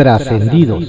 Trascendidos. 0.00 0.82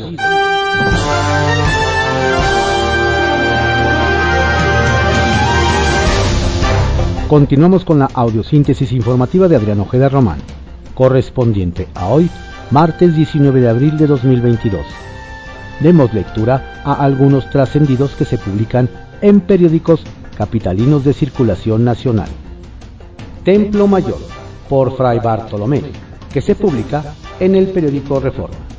Continuamos 7.28 7.84
con 7.84 8.00
la 8.00 8.06
audiosíntesis 8.06 8.94
informativa 8.94 9.50
de 9.50 9.58
Adrián 9.58 9.82
Ojeda 9.82 10.08
Román, 10.08 10.38
correspondiente 10.96 11.90
a 11.94 12.08
hoy, 12.08 12.30
martes 12.70 13.14
19 13.14 13.60
de 13.60 13.68
abril 13.68 13.98
de 13.98 14.08
2022. 14.08 14.86
Demos 15.82 16.14
lectura 16.14 16.82
a 16.86 16.94
algunos 16.94 17.50
trascendidos 17.50 18.12
que 18.12 18.24
se 18.24 18.38
publican 18.38 18.88
en 19.22 19.42
periódicos 19.42 20.06
capitalinos 20.38 21.04
de 21.04 21.12
circulación 21.12 21.84
nacional. 21.84 22.30
Templo 23.44 23.88
Mayor, 23.88 24.20
por 24.70 24.96
Fray 24.96 25.20
Bartolomé, 25.20 25.82
que 26.32 26.40
se 26.40 26.56
publica 26.56 27.04
en 27.42 27.56
el 27.56 27.68
periódico 27.72 28.22
Reforma. 28.22 28.71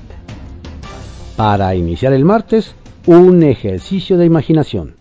Para 1.37 1.75
iniciar 1.75 2.13
el 2.13 2.27
martes, 2.27 2.75
un 3.07 3.43
ejercicio 3.43 4.19
de 4.19 4.27
imaginación. 4.27 4.97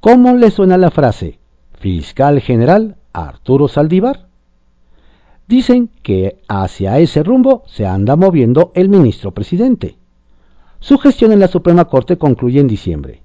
¿Cómo 0.00 0.34
le 0.34 0.50
suena 0.50 0.76
la 0.76 0.90
frase 0.90 1.38
fiscal 1.78 2.40
general 2.40 2.96
Arturo 3.14 3.66
Saldívar? 3.68 4.28
Dicen 5.48 5.88
que 6.02 6.42
hacia 6.46 6.98
ese 6.98 7.22
rumbo 7.22 7.62
se 7.66 7.86
anda 7.86 8.16
moviendo 8.16 8.70
el 8.74 8.90
ministro 8.90 9.32
presidente. 9.32 9.96
Su 10.78 10.98
gestión 10.98 11.32
en 11.32 11.40
la 11.40 11.48
Suprema 11.48 11.86
Corte 11.86 12.18
concluye 12.18 12.60
en 12.60 12.68
diciembre, 12.68 13.22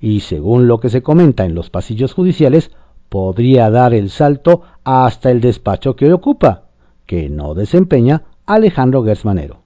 y 0.00 0.20
según 0.20 0.68
lo 0.68 0.78
que 0.78 0.90
se 0.90 1.02
comenta 1.02 1.44
en 1.44 1.56
los 1.56 1.70
pasillos 1.70 2.14
judiciales, 2.14 2.70
podría 3.08 3.68
dar 3.68 3.94
el 3.94 4.10
salto 4.10 4.62
hasta 4.84 5.32
el 5.32 5.40
despacho 5.40 5.96
que 5.96 6.06
hoy 6.06 6.12
ocupa, 6.12 6.66
que 7.04 7.28
no 7.28 7.54
desempeña 7.54 8.22
Alejandro 8.46 9.02
Gersmanero. 9.02 9.61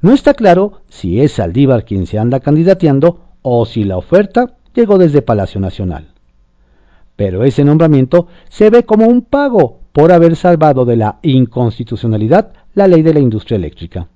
No 0.00 0.12
está 0.12 0.34
claro 0.34 0.82
si 0.88 1.20
es 1.20 1.32
Saldívar 1.32 1.84
quien 1.84 2.06
se 2.06 2.18
anda 2.18 2.40
candidateando 2.40 3.20
o 3.42 3.66
si 3.66 3.84
la 3.84 3.96
oferta 3.96 4.56
llegó 4.74 4.98
desde 4.98 5.22
Palacio 5.22 5.60
Nacional 5.60 6.08
pero 7.18 7.42
ese 7.42 7.64
nombramiento 7.64 8.28
se 8.48 8.70
ve 8.70 8.84
como 8.84 9.08
un 9.08 9.22
pago 9.22 9.80
por 9.90 10.12
haber 10.12 10.36
salvado 10.36 10.84
de 10.84 10.94
la 10.94 11.18
inconstitucionalidad 11.22 12.52
la 12.74 12.86
ley 12.86 13.02
de 13.02 13.12
la 13.12 13.18
industria 13.18 13.56
eléctrica. 13.56 14.06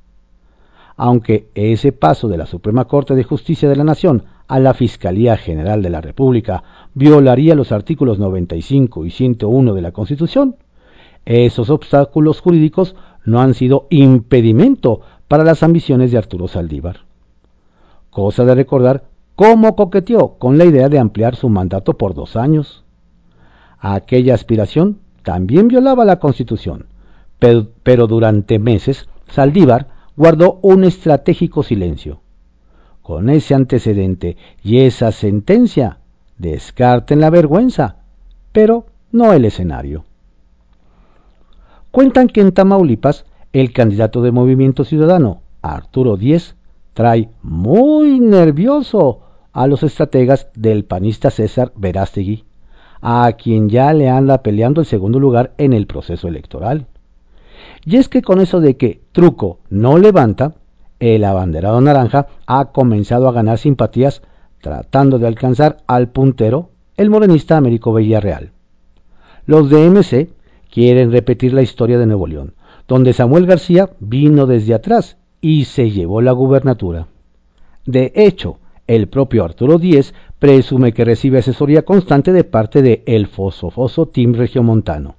Aunque 0.97 1.49
ese 1.57 1.91
paso 1.91 2.29
de 2.29 2.37
la 2.37 2.47
Suprema 2.47 2.85
Corte 2.85 3.17
de 3.17 3.25
Justicia 3.25 3.69
de 3.69 3.75
la 3.75 3.83
Nación 3.83 4.23
a 4.47 4.61
la 4.61 4.73
Fiscalía 4.73 5.37
General 5.37 5.83
de 5.83 5.91
la 5.91 6.01
República 6.01 6.63
violaría 6.95 7.57
los 7.57 7.73
artículos 7.73 8.21
95 8.21 9.05
y 9.05 9.11
101 9.11 9.75
de 9.75 9.83
la 9.83 9.91
Constitución, 9.91 10.55
esos 11.25 11.71
obstáculos 11.71 12.41
jurídicos 12.41 12.95
no 13.25 13.41
han 13.41 13.55
sido 13.55 13.89
impedimento 13.91 15.01
para 15.33 15.45
las 15.45 15.63
ambiciones 15.63 16.13
de 16.13 16.19
Arturo 16.19 16.47
Saldívar. 16.47 17.07
Cosa 18.11 18.45
de 18.45 18.55
recordar 18.55 19.05
cómo 19.35 19.75
coqueteó 19.77 20.35
con 20.35 20.59
la 20.59 20.67
idea 20.67 20.91
de 20.91 20.99
ampliar 20.99 21.37
su 21.37 21.49
mandato 21.49 21.97
por 21.97 22.13
dos 22.13 22.37
años. 22.37 22.85
Aquella 23.79 24.35
aspiración 24.35 24.99
también 25.23 25.69
violaba 25.69 26.05
la 26.05 26.19
Constitución, 26.19 26.85
pero, 27.39 28.07
durante 28.07 28.59
meses 28.59 29.09
Saldívar 29.27 29.89
guardó 30.19 30.59
un 30.61 30.85
estratégico 30.85 31.63
silencio. 31.63 32.21
Con 33.01 33.31
ese 33.31 33.55
antecedente 33.55 34.37
y 34.63 34.81
esa 34.81 35.13
sentencia, 35.13 35.97
descarten 36.37 37.21
la 37.21 37.31
vergüenza, 37.31 37.97
pero 38.53 38.85
no 39.13 39.33
el 39.33 39.47
escenario. 39.47 40.05
Cuentan 41.91 42.27
que 42.27 42.43
en 42.43 42.53
Tamaulipas 42.53 43.25
el 43.53 43.73
candidato 43.73 44.23
de 44.23 44.33
Movimiento 44.33 44.85
Ciudadano, 44.85 45.43
Arturo 45.61 46.17
Díez, 46.17 46.57
trae 46.95 47.29
muy 47.43 48.21
nervioso 48.21 49.21
a 49.53 49.67
los 49.67 49.83
estrategas 49.83 50.49
del 50.55 50.85
panista 50.85 51.31
César 51.31 51.73
Verástegui 51.77 52.45
a 53.03 53.33
quien 53.33 53.69
ya 53.69 53.93
le 53.93 54.09
anda 54.09 54.43
peleando 54.43 54.81
el 54.81 54.87
segundo 54.87 55.19
lugar 55.19 55.53
en 55.59 55.73
el 55.73 55.87
proceso 55.87 56.29
electoral. 56.29 56.87
Y 57.85 57.97
es 57.97 58.09
que 58.09 58.23
con 58.23 58.41
eso 58.41 58.61
de 58.61 58.77
que 58.77 59.03
truco 59.11 59.59
no 59.69 59.99
levanta, 59.99 60.55
el 61.01 61.25
abanderado 61.25 61.81
naranja 61.81 62.29
ha 62.47 62.67
comenzado 62.67 63.29
a 63.29 63.33
ganar 63.33 63.59
simpatías 63.59 64.23
tratando 64.61 65.19
de 65.19 65.27
alcanzar 65.27 65.79
al 65.89 66.09
puntero, 66.11 66.71
el 66.97 67.11
morenista 67.11 67.57
Américo 67.57 67.93
Villarreal. 67.93 68.53
Los 69.47 69.69
de 69.69 69.91
MC 69.91 70.31
quieren 70.71 71.11
repetir 71.11 71.53
la 71.53 71.63
historia 71.63 71.99
de 71.99 72.07
Nuevo 72.07 72.29
León, 72.29 72.55
donde 72.93 73.15
Samuel 73.15 73.47
García 73.47 73.89
vino 74.01 74.47
desde 74.47 74.75
atrás 74.75 75.17
y 75.41 75.65
se 75.65 75.91
llevó 75.91 76.21
la 76.21 76.33
gubernatura. 76.33 77.07
De 77.87 78.13
hecho, 78.15 78.59
el 78.87 79.09
propio 79.09 79.45
Arturo 79.45 79.79
Díez 79.79 80.13
presume 80.39 80.93
que 80.93 81.07
recibe 81.07 81.39
asesoría 81.39 81.87
constante 81.87 82.35
de 82.35 82.45
parte 82.45 82.83
de 82.83 83.03
el 83.07 83.29
fosofoso 83.29 84.09
Team 84.09 84.35
Regiomontano. 84.35 85.15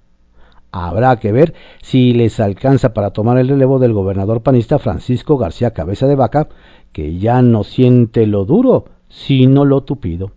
Habrá 0.71 1.15
que 1.15 1.31
ver 1.31 1.55
si 1.81 2.13
les 2.13 2.39
alcanza 2.39 2.93
para 2.93 3.09
tomar 3.09 3.39
el 3.39 3.47
relevo 3.47 3.79
del 3.79 3.93
gobernador 3.93 4.43
panista 4.43 4.77
Francisco 4.77 5.39
García 5.39 5.71
Cabeza 5.71 6.05
de 6.05 6.15
Vaca, 6.15 6.49
que 6.91 7.17
ya 7.17 7.41
no 7.41 7.63
siente 7.63 8.27
lo 8.27 8.45
duro, 8.45 8.85
sino 9.09 9.65
lo 9.65 9.81
tupido. 9.81 10.29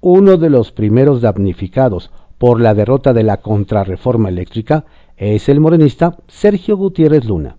Uno 0.00 0.36
de 0.36 0.50
los 0.50 0.70
primeros 0.70 1.20
damnificados 1.20 2.12
por 2.38 2.60
la 2.60 2.74
derrota 2.74 3.12
de 3.12 3.24
la 3.24 3.38
contrarreforma 3.38 4.28
eléctrica 4.28 4.84
es 5.16 5.48
el 5.48 5.60
morenista 5.60 6.16
Sergio 6.28 6.76
Gutiérrez 6.76 7.24
Luna, 7.24 7.56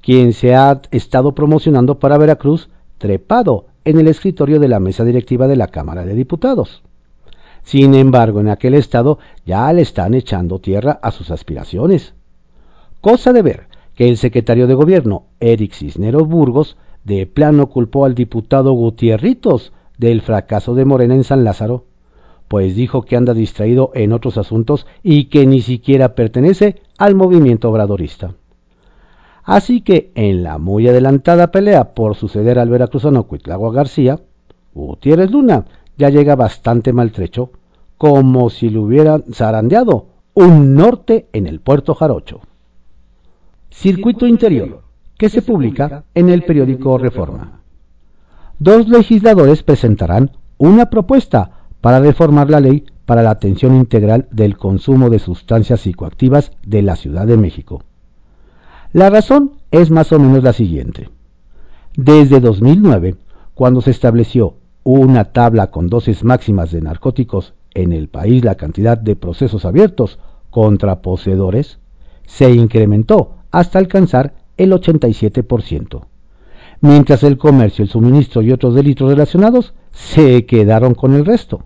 quien 0.00 0.32
se 0.32 0.54
ha 0.54 0.80
estado 0.90 1.34
promocionando 1.34 1.98
para 1.98 2.18
Veracruz 2.18 2.68
trepado 2.98 3.66
en 3.84 3.98
el 3.98 4.08
escritorio 4.08 4.60
de 4.60 4.68
la 4.68 4.80
mesa 4.80 5.04
directiva 5.04 5.46
de 5.48 5.56
la 5.56 5.68
Cámara 5.68 6.04
de 6.04 6.14
Diputados. 6.14 6.82
Sin 7.62 7.94
embargo, 7.94 8.40
en 8.40 8.48
aquel 8.48 8.74
estado 8.74 9.18
ya 9.46 9.72
le 9.72 9.82
están 9.82 10.14
echando 10.14 10.60
tierra 10.60 10.98
a 11.02 11.10
sus 11.10 11.30
aspiraciones. 11.30 12.14
Cosa 13.00 13.32
de 13.32 13.42
ver 13.42 13.66
que 13.94 14.08
el 14.08 14.16
secretario 14.16 14.66
de 14.66 14.74
gobierno, 14.74 15.26
Eric 15.40 15.72
Cisneros 15.72 16.26
Burgos, 16.26 16.76
de 17.04 17.26
plano 17.26 17.68
culpó 17.68 18.04
al 18.04 18.14
diputado 18.14 18.72
Gutierritos 18.72 19.72
del 19.98 20.22
fracaso 20.22 20.74
de 20.74 20.84
Morena 20.84 21.14
en 21.14 21.24
San 21.24 21.44
Lázaro, 21.44 21.86
pues 22.52 22.76
dijo 22.76 23.00
que 23.00 23.16
anda 23.16 23.32
distraído 23.32 23.92
en 23.94 24.12
otros 24.12 24.36
asuntos 24.36 24.86
y 25.02 25.30
que 25.30 25.46
ni 25.46 25.62
siquiera 25.62 26.14
pertenece 26.14 26.82
al 26.98 27.14
movimiento 27.14 27.70
obradorista. 27.70 28.34
Así 29.42 29.80
que 29.80 30.12
en 30.14 30.42
la 30.42 30.58
muy 30.58 30.86
adelantada 30.86 31.50
pelea 31.50 31.94
por 31.94 32.14
suceder 32.14 32.58
al 32.58 32.68
veracruzano 32.68 33.22
Cuitlagua 33.22 33.72
García, 33.72 34.20
Gutiérrez 34.74 35.30
Luna 35.30 35.64
ya 35.96 36.10
llega 36.10 36.36
bastante 36.36 36.92
maltrecho, 36.92 37.52
como 37.96 38.50
si 38.50 38.68
le 38.68 38.80
hubieran 38.80 39.24
zarandeado 39.32 40.08
un 40.34 40.74
norte 40.74 41.28
en 41.32 41.46
el 41.46 41.60
puerto 41.60 41.94
Jarocho. 41.94 42.42
Circuito 43.70 44.26
Interior, 44.26 44.82
que 45.16 45.30
se 45.30 45.40
publica 45.40 46.04
en 46.14 46.28
el 46.28 46.42
periódico 46.42 46.98
Reforma. 46.98 47.62
Dos 48.58 48.88
legisladores 48.88 49.62
presentarán 49.62 50.32
una 50.58 50.90
propuesta 50.90 51.61
para 51.82 52.00
reformar 52.00 52.48
la 52.48 52.60
ley 52.60 52.86
para 53.04 53.22
la 53.22 53.30
atención 53.30 53.74
integral 53.76 54.28
del 54.30 54.56
consumo 54.56 55.10
de 55.10 55.18
sustancias 55.18 55.80
psicoactivas 55.80 56.52
de 56.64 56.80
la 56.80 56.96
Ciudad 56.96 57.26
de 57.26 57.36
México. 57.36 57.82
La 58.92 59.10
razón 59.10 59.54
es 59.70 59.90
más 59.90 60.12
o 60.12 60.18
menos 60.18 60.44
la 60.44 60.52
siguiente. 60.52 61.10
Desde 61.96 62.40
2009, 62.40 63.16
cuando 63.54 63.82
se 63.82 63.90
estableció 63.90 64.54
una 64.84 65.24
tabla 65.32 65.70
con 65.70 65.88
dosis 65.88 66.24
máximas 66.24 66.70
de 66.70 66.80
narcóticos 66.80 67.54
en 67.74 67.92
el 67.92 68.08
país, 68.08 68.44
la 68.44 68.54
cantidad 68.54 68.96
de 68.96 69.16
procesos 69.16 69.64
abiertos 69.64 70.18
contra 70.50 71.02
poseedores 71.02 71.78
se 72.26 72.50
incrementó 72.50 73.38
hasta 73.50 73.78
alcanzar 73.78 74.34
el 74.56 74.72
87%, 74.72 76.04
mientras 76.80 77.24
el 77.24 77.38
comercio, 77.38 77.82
el 77.82 77.90
suministro 77.90 78.40
y 78.40 78.52
otros 78.52 78.74
delitos 78.74 79.10
relacionados 79.10 79.74
se 79.90 80.46
quedaron 80.46 80.94
con 80.94 81.14
el 81.14 81.26
resto. 81.26 81.64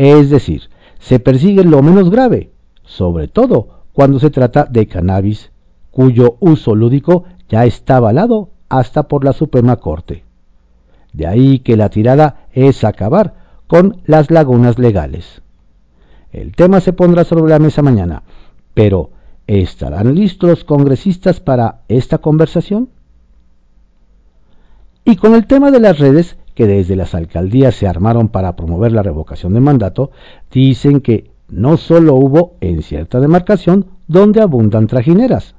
Es 0.00 0.30
decir, 0.30 0.70
se 0.98 1.18
persigue 1.18 1.62
lo 1.62 1.82
menos 1.82 2.08
grave, 2.08 2.52
sobre 2.84 3.28
todo 3.28 3.82
cuando 3.92 4.18
se 4.18 4.30
trata 4.30 4.64
de 4.64 4.86
cannabis, 4.86 5.50
cuyo 5.90 6.38
uso 6.40 6.74
lúdico 6.74 7.24
ya 7.50 7.66
está 7.66 7.96
avalado 7.96 8.48
hasta 8.70 9.08
por 9.08 9.26
la 9.26 9.34
Suprema 9.34 9.76
Corte. 9.76 10.24
De 11.12 11.26
ahí 11.26 11.58
que 11.58 11.76
la 11.76 11.90
tirada 11.90 12.46
es 12.52 12.82
acabar 12.82 13.34
con 13.66 14.00
las 14.06 14.30
lagunas 14.30 14.78
legales. 14.78 15.42
El 16.32 16.56
tema 16.56 16.80
se 16.80 16.94
pondrá 16.94 17.24
sobre 17.24 17.50
la 17.50 17.58
mesa 17.58 17.82
mañana, 17.82 18.22
pero 18.72 19.10
¿estarán 19.46 20.14
listos 20.14 20.48
los 20.48 20.64
congresistas 20.64 21.40
para 21.40 21.82
esta 21.88 22.16
conversación? 22.16 22.88
Y 25.04 25.16
con 25.16 25.34
el 25.34 25.46
tema 25.46 25.70
de 25.70 25.80
las 25.80 25.98
redes 25.98 26.38
que 26.54 26.66
desde 26.66 26.96
las 26.96 27.14
alcaldías 27.14 27.74
se 27.74 27.86
armaron 27.86 28.28
para 28.28 28.56
promover 28.56 28.92
la 28.92 29.02
revocación 29.02 29.54
de 29.54 29.60
mandato, 29.60 30.10
dicen 30.50 31.00
que 31.00 31.30
no 31.48 31.76
solo 31.76 32.14
hubo 32.14 32.54
en 32.60 32.82
cierta 32.82 33.20
demarcación 33.20 33.86
donde 34.06 34.40
abundan 34.40 34.86
trajineras, 34.86 35.54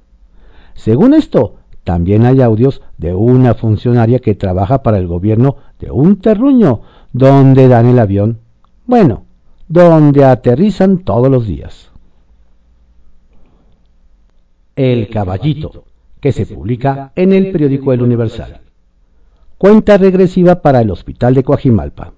según 0.73 1.13
esto, 1.13 1.55
también 1.83 2.25
hay 2.25 2.41
audios 2.41 2.81
de 2.97 3.13
una 3.13 3.53
funcionaria 3.53 4.19
que 4.19 4.35
trabaja 4.35 4.83
para 4.83 4.97
el 4.97 5.07
gobierno 5.07 5.57
de 5.79 5.91
un 5.91 6.17
terruño 6.17 6.81
donde 7.11 7.67
dan 7.67 7.87
el 7.87 7.99
avión. 7.99 8.39
Bueno, 8.85 9.25
donde 9.67 10.25
aterrizan 10.25 10.99
todos 10.99 11.29
los 11.29 11.47
días. 11.47 11.91
El 14.75 15.09
Caballito, 15.09 15.85
que 16.19 16.31
se 16.31 16.45
publica 16.45 17.11
en 17.15 17.33
el 17.33 17.51
periódico 17.51 17.93
El 17.93 18.01
Universal. 18.01 18.61
Cuenta 19.61 19.95
regresiva 19.99 20.63
para 20.63 20.81
el 20.81 20.89
Hospital 20.89 21.35
de 21.35 21.43
Coajimalpa. 21.43 22.13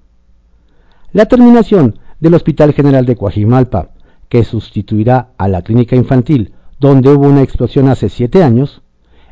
La 1.12 1.26
terminación 1.26 2.00
del 2.22 2.36
Hospital 2.36 2.72
General 2.72 3.06
de 3.06 3.18
Coajimalpa, 3.18 3.90
que 4.30 4.46
sustituirá 4.46 5.32
a 5.38 5.50
la 5.50 5.62
clínica 5.62 5.98
infantil 5.98 6.54
donde 6.80 7.10
hubo 7.10 7.28
una 7.28 7.42
explosión 7.42 7.90
hace 7.90 8.08
siete 8.08 8.46
años, 8.46 8.82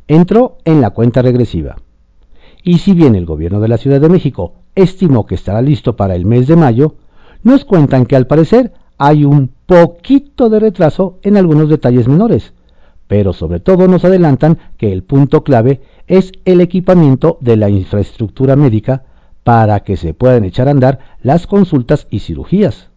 entró 0.10 0.58
en 0.66 0.82
la 0.82 0.90
cuenta 0.90 1.22
regresiva. 1.22 1.78
Y 2.62 2.80
si 2.80 2.92
bien 2.92 3.16
el 3.16 3.26
gobierno 3.26 3.62
de 3.62 3.70
la 3.70 3.78
Ciudad 3.78 4.02
de 4.02 4.10
México 4.10 4.56
estimó 4.76 5.26
que 5.26 5.36
estará 5.36 5.62
listo 5.62 5.96
para 5.96 6.14
el 6.14 6.26
mes 6.26 6.48
de 6.48 6.58
mayo, 6.58 6.96
nos 7.44 7.64
cuentan 7.64 8.06
que 8.06 8.18
al 8.18 8.28
parecer 8.28 8.74
hay 8.98 9.24
un 9.24 9.52
poquito 9.66 10.50
de 10.50 10.60
retraso 10.60 11.20
en 11.24 11.38
algunos 11.38 11.70
detalles 11.70 12.10
menores, 12.10 12.52
pero 13.08 13.32
sobre 13.32 13.62
todo 13.62 13.88
nos 13.88 14.04
adelantan 14.04 14.58
que 14.76 14.92
el 14.92 15.04
punto 15.04 15.46
clave 15.46 15.80
es 16.12 16.34
el 16.44 16.60
equipamiento 16.60 17.38
de 17.40 17.56
la 17.56 17.70
infraestructura 17.70 18.58
médica 18.58 19.06
para 19.46 19.80
que 19.80 19.96
se 19.96 20.14
puedan 20.14 20.44
echar 20.44 20.68
a 20.68 20.72
andar 20.72 21.00
las 21.24 21.48
consultas 21.48 22.06
y 22.10 22.20
cirugías, 22.20 22.90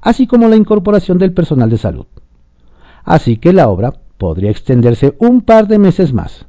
así 0.00 0.26
como 0.26 0.48
la 0.48 0.56
incorporación 0.56 1.18
del 1.18 1.32
personal 1.32 1.70
de 1.70 1.78
salud. 1.78 2.06
Así 3.04 3.36
que 3.36 3.52
la 3.52 3.68
obra 3.68 3.92
podría 4.16 4.50
extenderse 4.50 5.14
un 5.20 5.42
par 5.42 5.68
de 5.68 5.78
meses 5.78 6.12
más. 6.12 6.46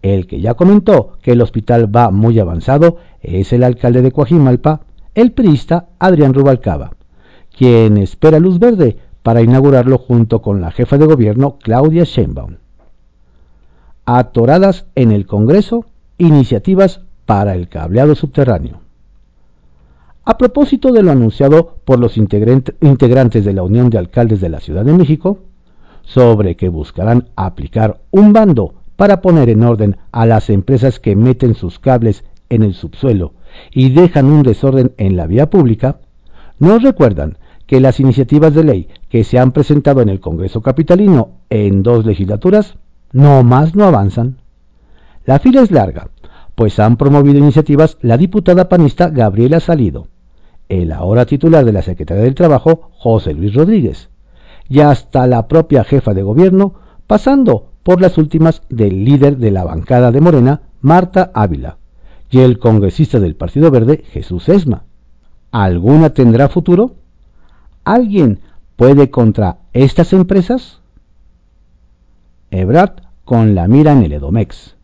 El 0.00 0.26
que 0.26 0.40
ya 0.40 0.54
comentó 0.54 1.18
que 1.20 1.32
el 1.32 1.42
hospital 1.42 1.94
va 1.94 2.10
muy 2.10 2.40
avanzado 2.40 2.96
es 3.20 3.52
el 3.52 3.64
alcalde 3.64 4.00
de 4.00 4.12
Coajimalpa, 4.12 4.80
el 5.14 5.32
priista 5.32 5.90
Adrián 5.98 6.32
Rubalcaba, 6.32 6.92
quien 7.54 7.98
espera 7.98 8.38
luz 8.38 8.58
verde 8.58 8.96
para 9.22 9.42
inaugurarlo 9.42 9.98
junto 9.98 10.40
con 10.40 10.62
la 10.62 10.70
jefa 10.70 10.96
de 10.96 11.04
gobierno 11.04 11.58
Claudia 11.58 12.04
Sheinbaum. 12.04 12.56
Atoradas 14.10 14.86
en 14.94 15.12
el 15.12 15.26
Congreso, 15.26 15.84
iniciativas 16.16 17.02
para 17.26 17.54
el 17.54 17.68
cableado 17.68 18.14
subterráneo. 18.14 18.80
A 20.24 20.38
propósito 20.38 20.92
de 20.92 21.02
lo 21.02 21.10
anunciado 21.10 21.76
por 21.84 21.98
los 21.98 22.16
integrantes 22.16 23.44
de 23.44 23.52
la 23.52 23.62
Unión 23.62 23.90
de 23.90 23.98
Alcaldes 23.98 24.40
de 24.40 24.48
la 24.48 24.60
Ciudad 24.60 24.86
de 24.86 24.94
México, 24.94 25.40
sobre 26.04 26.56
que 26.56 26.70
buscarán 26.70 27.28
aplicar 27.36 28.00
un 28.10 28.32
bando 28.32 28.72
para 28.96 29.20
poner 29.20 29.50
en 29.50 29.62
orden 29.62 29.98
a 30.10 30.24
las 30.24 30.48
empresas 30.48 31.00
que 31.00 31.14
meten 31.14 31.54
sus 31.54 31.78
cables 31.78 32.24
en 32.48 32.62
el 32.62 32.72
subsuelo 32.72 33.34
y 33.72 33.90
dejan 33.90 34.24
un 34.24 34.42
desorden 34.42 34.92
en 34.96 35.18
la 35.18 35.26
vía 35.26 35.50
pública, 35.50 35.98
nos 36.58 36.82
recuerdan 36.82 37.36
que 37.66 37.78
las 37.78 38.00
iniciativas 38.00 38.54
de 38.54 38.64
ley 38.64 38.88
que 39.10 39.22
se 39.22 39.38
han 39.38 39.52
presentado 39.52 40.00
en 40.00 40.08
el 40.08 40.20
Congreso 40.20 40.62
Capitalino 40.62 41.32
en 41.50 41.82
dos 41.82 42.06
legislaturas 42.06 42.78
no 43.12 43.42
más 43.42 43.74
no 43.74 43.84
avanzan. 43.84 44.38
La 45.24 45.38
fila 45.38 45.62
es 45.62 45.70
larga, 45.70 46.08
pues 46.54 46.78
han 46.78 46.96
promovido 46.96 47.38
iniciativas 47.38 47.98
la 48.00 48.16
diputada 48.16 48.68
panista 48.68 49.08
Gabriela 49.10 49.60
Salido, 49.60 50.08
el 50.68 50.92
ahora 50.92 51.24
titular 51.24 51.64
de 51.64 51.72
la 51.72 51.82
Secretaría 51.82 52.24
del 52.24 52.34
Trabajo, 52.34 52.90
José 52.98 53.32
Luis 53.34 53.54
Rodríguez, 53.54 54.08
y 54.68 54.80
hasta 54.80 55.26
la 55.26 55.48
propia 55.48 55.84
jefa 55.84 56.14
de 56.14 56.22
gobierno, 56.22 56.74
pasando 57.06 57.70
por 57.82 58.00
las 58.00 58.18
últimas 58.18 58.62
del 58.68 59.04
líder 59.04 59.38
de 59.38 59.50
la 59.50 59.64
bancada 59.64 60.12
de 60.12 60.20
Morena, 60.20 60.62
Marta 60.80 61.30
Ávila, 61.32 61.78
y 62.30 62.40
el 62.40 62.58
congresista 62.58 63.18
del 63.20 63.34
Partido 63.34 63.70
Verde, 63.70 64.04
Jesús 64.10 64.48
Esma. 64.48 64.84
¿Alguna 65.50 66.10
tendrá 66.10 66.48
futuro? 66.48 66.96
¿Alguien 67.84 68.40
puede 68.76 69.10
contra 69.10 69.58
estas 69.72 70.12
empresas? 70.12 70.80
Ebrard 72.50 73.02
con 73.24 73.54
la 73.54 73.68
mira 73.68 73.92
en 73.92 74.02
el 74.02 74.12
Edomex. 74.12 74.76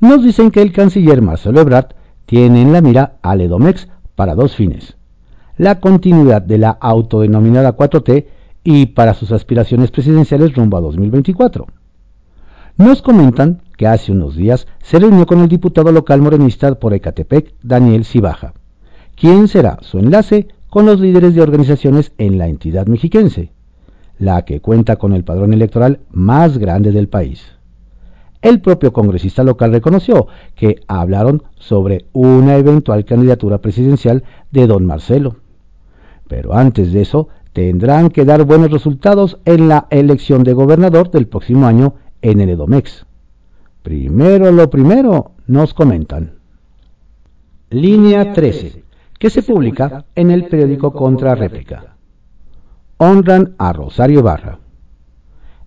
Nos 0.00 0.22
dicen 0.22 0.50
que 0.50 0.62
el 0.62 0.72
canciller 0.72 1.20
Marcelo 1.20 1.60
Ebrard 1.60 1.94
tiene 2.26 2.62
en 2.62 2.72
la 2.72 2.80
mira 2.80 3.16
al 3.22 3.40
Edomex 3.40 3.88
para 4.14 4.34
dos 4.34 4.54
fines. 4.54 4.96
La 5.56 5.80
continuidad 5.80 6.42
de 6.42 6.58
la 6.58 6.70
autodenominada 6.70 7.76
4T 7.76 8.26
y 8.64 8.86
para 8.86 9.14
sus 9.14 9.32
aspiraciones 9.32 9.90
presidenciales 9.90 10.54
rumbo 10.54 10.76
a 10.76 10.80
2024. 10.80 11.66
Nos 12.76 13.02
comentan 13.02 13.60
que 13.76 13.86
hace 13.86 14.12
unos 14.12 14.36
días 14.36 14.66
se 14.82 14.98
reunió 14.98 15.26
con 15.26 15.40
el 15.40 15.48
diputado 15.48 15.92
local 15.92 16.22
morenista 16.22 16.74
por 16.76 16.94
Ecatepec, 16.94 17.54
Daniel 17.62 18.04
Cibaja, 18.04 18.54
quien 19.16 19.48
será 19.48 19.78
su 19.82 19.98
enlace 19.98 20.48
con 20.68 20.86
los 20.86 21.00
líderes 21.00 21.34
de 21.34 21.42
organizaciones 21.42 22.12
en 22.16 22.38
la 22.38 22.46
entidad 22.46 22.86
mexiquense, 22.86 23.52
la 24.20 24.44
que 24.44 24.60
cuenta 24.60 24.96
con 24.96 25.12
el 25.12 25.24
padrón 25.24 25.52
electoral 25.52 26.00
más 26.12 26.58
grande 26.58 26.92
del 26.92 27.08
país. 27.08 27.42
El 28.42 28.60
propio 28.60 28.92
congresista 28.92 29.42
local 29.42 29.72
reconoció 29.72 30.28
que 30.54 30.76
hablaron 30.86 31.42
sobre 31.56 32.04
una 32.12 32.56
eventual 32.56 33.04
candidatura 33.04 33.58
presidencial 33.58 34.22
de 34.52 34.66
don 34.66 34.86
Marcelo. 34.86 35.36
Pero 36.28 36.54
antes 36.54 36.92
de 36.92 37.00
eso, 37.02 37.28
tendrán 37.52 38.10
que 38.10 38.24
dar 38.24 38.44
buenos 38.44 38.70
resultados 38.70 39.38
en 39.44 39.68
la 39.68 39.86
elección 39.90 40.44
de 40.44 40.52
gobernador 40.52 41.10
del 41.10 41.26
próximo 41.26 41.66
año 41.66 41.94
en 42.22 42.40
el 42.40 42.50
Edomex. 42.50 43.06
Primero 43.82 44.52
lo 44.52 44.70
primero, 44.70 45.32
nos 45.46 45.74
comentan. 45.74 46.34
Línea 47.70 48.32
13 48.32 48.84
que 49.20 49.28
se 49.28 49.42
publica 49.42 50.06
en 50.14 50.30
el 50.30 50.46
periódico 50.46 50.92
Contra 50.92 51.34
Réplica. 51.34 51.94
Honran 53.02 53.54
a 53.56 53.72
Rosario 53.72 54.22
Barra. 54.22 54.58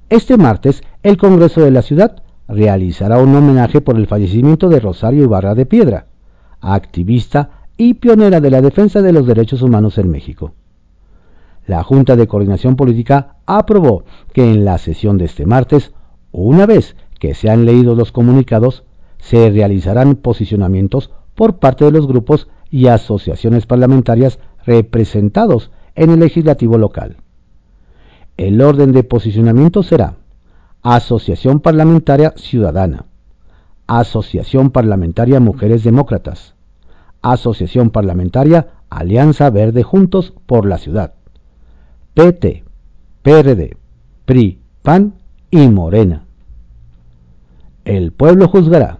Este 0.07 0.37
martes, 0.37 0.83
el 1.01 1.17
Congreso 1.17 1.61
de 1.61 1.71
la 1.71 1.81
Ciudad 1.81 2.21
realizará 2.47 3.17
un 3.17 3.35
homenaje 3.35 3.81
por 3.81 3.95
el 3.95 4.05
fallecimiento 4.05 4.69
de 4.69 4.79
Rosario 4.79 5.23
Ibarra 5.23 5.55
de 5.55 5.65
Piedra, 5.65 6.05
activista 6.61 7.65
y 7.75 7.95
pionera 7.95 8.39
de 8.39 8.51
la 8.51 8.61
defensa 8.61 9.01
de 9.01 9.13
los 9.13 9.25
derechos 9.25 9.63
humanos 9.63 9.97
en 9.97 10.11
México. 10.11 10.53
La 11.65 11.81
Junta 11.81 12.15
de 12.15 12.27
Coordinación 12.27 12.75
Política 12.75 13.37
aprobó 13.47 14.03
que 14.31 14.51
en 14.51 14.63
la 14.63 14.77
sesión 14.77 15.17
de 15.17 15.25
este 15.25 15.47
martes, 15.47 15.91
una 16.31 16.67
vez 16.67 16.95
que 17.19 17.33
se 17.33 17.49
han 17.49 17.65
leído 17.65 17.95
los 17.95 18.11
comunicados, 18.11 18.83
se 19.17 19.49
realizarán 19.49 20.17
posicionamientos 20.17 21.09
por 21.33 21.57
parte 21.57 21.83
de 21.83 21.93
los 21.93 22.05
grupos 22.05 22.47
y 22.69 22.89
asociaciones 22.89 23.65
parlamentarias 23.65 24.37
representados 24.67 25.71
en 25.95 26.09
el 26.09 26.19
legislativo 26.19 26.77
local. 26.77 27.17
El 28.37 28.61
orden 28.61 28.91
de 28.91 29.03
posicionamiento 29.03 29.83
será 29.83 30.15
Asociación 30.81 31.59
Parlamentaria 31.59 32.33
Ciudadana, 32.35 33.05
Asociación 33.87 34.71
Parlamentaria 34.71 35.39
Mujeres 35.39 35.83
Demócratas, 35.83 36.55
Asociación 37.21 37.89
Parlamentaria 37.89 38.67
Alianza 38.89 39.49
Verde 39.49 39.83
Juntos 39.83 40.33
por 40.45 40.65
la 40.65 40.77
Ciudad, 40.77 41.13
PT, 42.13 42.63
PRD, 43.21 43.77
PRI, 44.25 44.59
PAN 44.81 45.13
y 45.49 45.67
Morena. 45.69 46.25
El 47.85 48.11
pueblo 48.11 48.47
juzgará. 48.47 48.99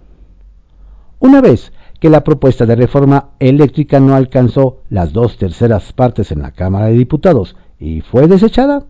Una 1.18 1.40
vez 1.40 1.72
que 2.04 2.10
la 2.10 2.22
propuesta 2.22 2.66
de 2.66 2.76
reforma 2.76 3.30
eléctrica 3.38 3.98
no 3.98 4.14
alcanzó 4.14 4.82
las 4.90 5.14
dos 5.14 5.38
terceras 5.38 5.94
partes 5.94 6.32
en 6.32 6.42
la 6.42 6.50
Cámara 6.50 6.88
de 6.88 6.92
Diputados 6.92 7.56
y 7.80 8.02
fue 8.02 8.28
desechada, 8.28 8.84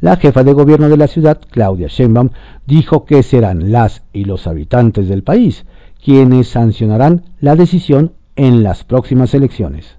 la 0.00 0.16
jefa 0.16 0.42
de 0.44 0.54
gobierno 0.54 0.88
de 0.88 0.96
la 0.96 1.06
ciudad, 1.06 1.42
Claudia 1.50 1.88
Sheinbaum, 1.88 2.30
dijo 2.64 3.04
que 3.04 3.22
serán 3.22 3.70
las 3.70 4.02
y 4.14 4.24
los 4.24 4.46
habitantes 4.46 5.08
del 5.08 5.22
país 5.22 5.66
quienes 6.02 6.48
sancionarán 6.48 7.24
la 7.38 7.54
decisión 7.54 8.14
en 8.34 8.62
las 8.62 8.82
próximas 8.82 9.34
elecciones. 9.34 9.98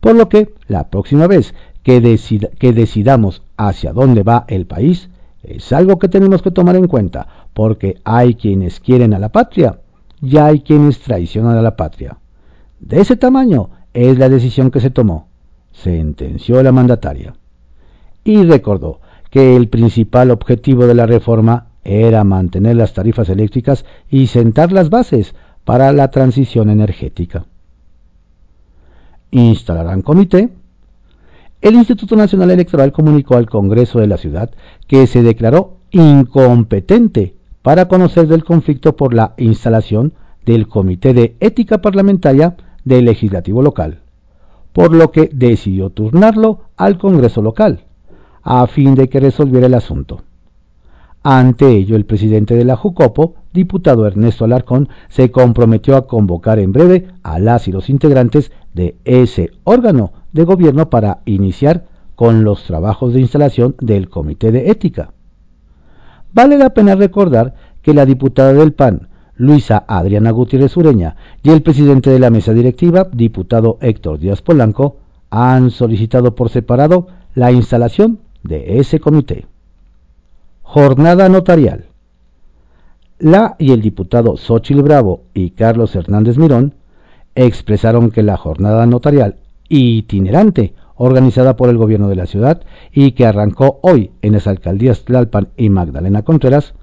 Por 0.00 0.16
lo 0.16 0.28
que 0.28 0.54
la 0.66 0.90
próxima 0.90 1.28
vez 1.28 1.54
que, 1.84 2.18
que 2.58 2.72
decidamos 2.72 3.42
hacia 3.56 3.92
dónde 3.92 4.24
va 4.24 4.46
el 4.48 4.66
país, 4.66 5.10
es 5.44 5.72
algo 5.72 6.00
que 6.00 6.08
tenemos 6.08 6.42
que 6.42 6.50
tomar 6.50 6.74
en 6.74 6.88
cuenta, 6.88 7.28
porque 7.54 8.00
hay 8.02 8.34
quienes 8.34 8.80
quieren 8.80 9.14
a 9.14 9.20
la 9.20 9.28
patria 9.28 9.78
ya 10.20 10.46
hay 10.46 10.60
quienes 10.60 11.00
traicionan 11.00 11.56
a 11.56 11.62
la 11.62 11.76
patria. 11.76 12.18
De 12.80 13.00
ese 13.00 13.16
tamaño 13.16 13.70
es 13.92 14.18
la 14.18 14.28
decisión 14.28 14.70
que 14.70 14.80
se 14.80 14.90
tomó, 14.90 15.28
sentenció 15.72 16.62
la 16.62 16.72
mandataria. 16.72 17.34
Y 18.24 18.44
recordó 18.44 19.00
que 19.30 19.56
el 19.56 19.68
principal 19.68 20.30
objetivo 20.30 20.86
de 20.86 20.94
la 20.94 21.06
reforma 21.06 21.68
era 21.84 22.24
mantener 22.24 22.76
las 22.76 22.92
tarifas 22.92 23.28
eléctricas 23.28 23.84
y 24.10 24.26
sentar 24.26 24.72
las 24.72 24.90
bases 24.90 25.34
para 25.64 25.92
la 25.92 26.10
transición 26.10 26.70
energética. 26.70 27.46
¿Instalarán 29.30 30.02
comité? 30.02 30.50
El 31.60 31.74
Instituto 31.74 32.14
Nacional 32.14 32.50
Electoral 32.50 32.92
comunicó 32.92 33.36
al 33.36 33.48
Congreso 33.48 33.98
de 33.98 34.06
la 34.06 34.16
ciudad 34.16 34.50
que 34.86 35.06
se 35.06 35.22
declaró 35.22 35.78
incompetente 35.90 37.37
para 37.62 37.88
conocer 37.88 38.28
del 38.28 38.44
conflicto 38.44 38.96
por 38.96 39.14
la 39.14 39.34
instalación 39.36 40.12
del 40.44 40.68
Comité 40.68 41.12
de 41.12 41.36
Ética 41.40 41.78
Parlamentaria 41.82 42.56
del 42.84 43.04
Legislativo 43.04 43.62
Local, 43.62 44.00
por 44.72 44.94
lo 44.94 45.10
que 45.10 45.28
decidió 45.32 45.90
turnarlo 45.90 46.60
al 46.76 46.98
Congreso 46.98 47.42
Local, 47.42 47.84
a 48.42 48.66
fin 48.66 48.94
de 48.94 49.08
que 49.08 49.20
resolviera 49.20 49.66
el 49.66 49.74
asunto. 49.74 50.22
Ante 51.22 51.68
ello, 51.68 51.96
el 51.96 52.06
presidente 52.06 52.54
de 52.54 52.64
la 52.64 52.76
Jucopo, 52.76 53.34
diputado 53.52 54.06
Ernesto 54.06 54.44
Alarcón, 54.44 54.88
se 55.08 55.30
comprometió 55.30 55.96
a 55.96 56.06
convocar 56.06 56.58
en 56.58 56.72
breve 56.72 57.08
a 57.22 57.38
las 57.38 57.68
y 57.68 57.72
los 57.72 57.90
integrantes 57.90 58.52
de 58.72 58.96
ese 59.04 59.50
órgano 59.64 60.12
de 60.32 60.44
gobierno 60.44 60.88
para 60.88 61.20
iniciar 61.24 61.84
con 62.14 62.44
los 62.44 62.64
trabajos 62.64 63.12
de 63.12 63.20
instalación 63.20 63.74
del 63.80 64.08
Comité 64.08 64.52
de 64.52 64.70
Ética. 64.70 65.12
Vale 66.32 66.58
la 66.58 66.70
pena 66.70 66.94
recordar 66.94 67.54
que 67.82 67.94
la 67.94 68.04
diputada 68.06 68.52
del 68.52 68.72
PAN, 68.72 69.08
Luisa 69.36 69.84
Adriana 69.86 70.30
Gutiérrez 70.30 70.76
Ureña, 70.76 71.16
y 71.42 71.50
el 71.50 71.62
presidente 71.62 72.10
de 72.10 72.18
la 72.18 72.30
mesa 72.30 72.52
directiva, 72.52 73.08
diputado 73.12 73.78
Héctor 73.80 74.18
Díaz 74.18 74.42
Polanco, 74.42 74.96
han 75.30 75.70
solicitado 75.70 76.34
por 76.34 76.50
separado 76.50 77.06
la 77.34 77.52
instalación 77.52 78.18
de 78.42 78.78
ese 78.78 79.00
comité. 79.00 79.46
Jornada 80.62 81.28
notarial. 81.28 81.86
La 83.18 83.56
y 83.58 83.72
el 83.72 83.80
diputado 83.80 84.36
Xochil 84.36 84.82
Bravo 84.82 85.22
y 85.34 85.50
Carlos 85.50 85.94
Hernández 85.96 86.38
Mirón 86.38 86.74
expresaron 87.34 88.10
que 88.10 88.22
la 88.22 88.36
jornada 88.36 88.86
notarial 88.86 89.36
itinerante 89.68 90.74
organizada 90.98 91.56
por 91.56 91.70
el 91.70 91.78
gobierno 91.78 92.08
de 92.08 92.16
la 92.16 92.26
ciudad 92.26 92.60
y 92.92 93.12
que 93.12 93.24
arrancó 93.24 93.78
hoy 93.82 94.10
en 94.20 94.32
las 94.32 94.46
alcaldías 94.46 95.04
Tlalpan 95.04 95.48
y 95.56 95.70
Magdalena 95.70 96.22
Contreras, 96.22 96.74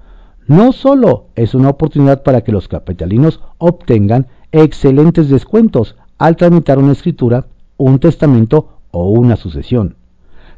no 0.48 0.72
solo 0.72 1.26
es 1.36 1.54
una 1.54 1.70
oportunidad 1.70 2.22
para 2.22 2.42
que 2.42 2.52
los 2.52 2.66
capitalinos 2.66 3.40
obtengan 3.58 4.26
excelentes 4.52 5.28
descuentos 5.28 5.96
al 6.18 6.36
tramitar 6.36 6.78
una 6.78 6.92
escritura, 6.92 7.46
un 7.76 7.98
testamento 7.98 8.80
o 8.90 9.10
una 9.10 9.36
sucesión, 9.36 9.96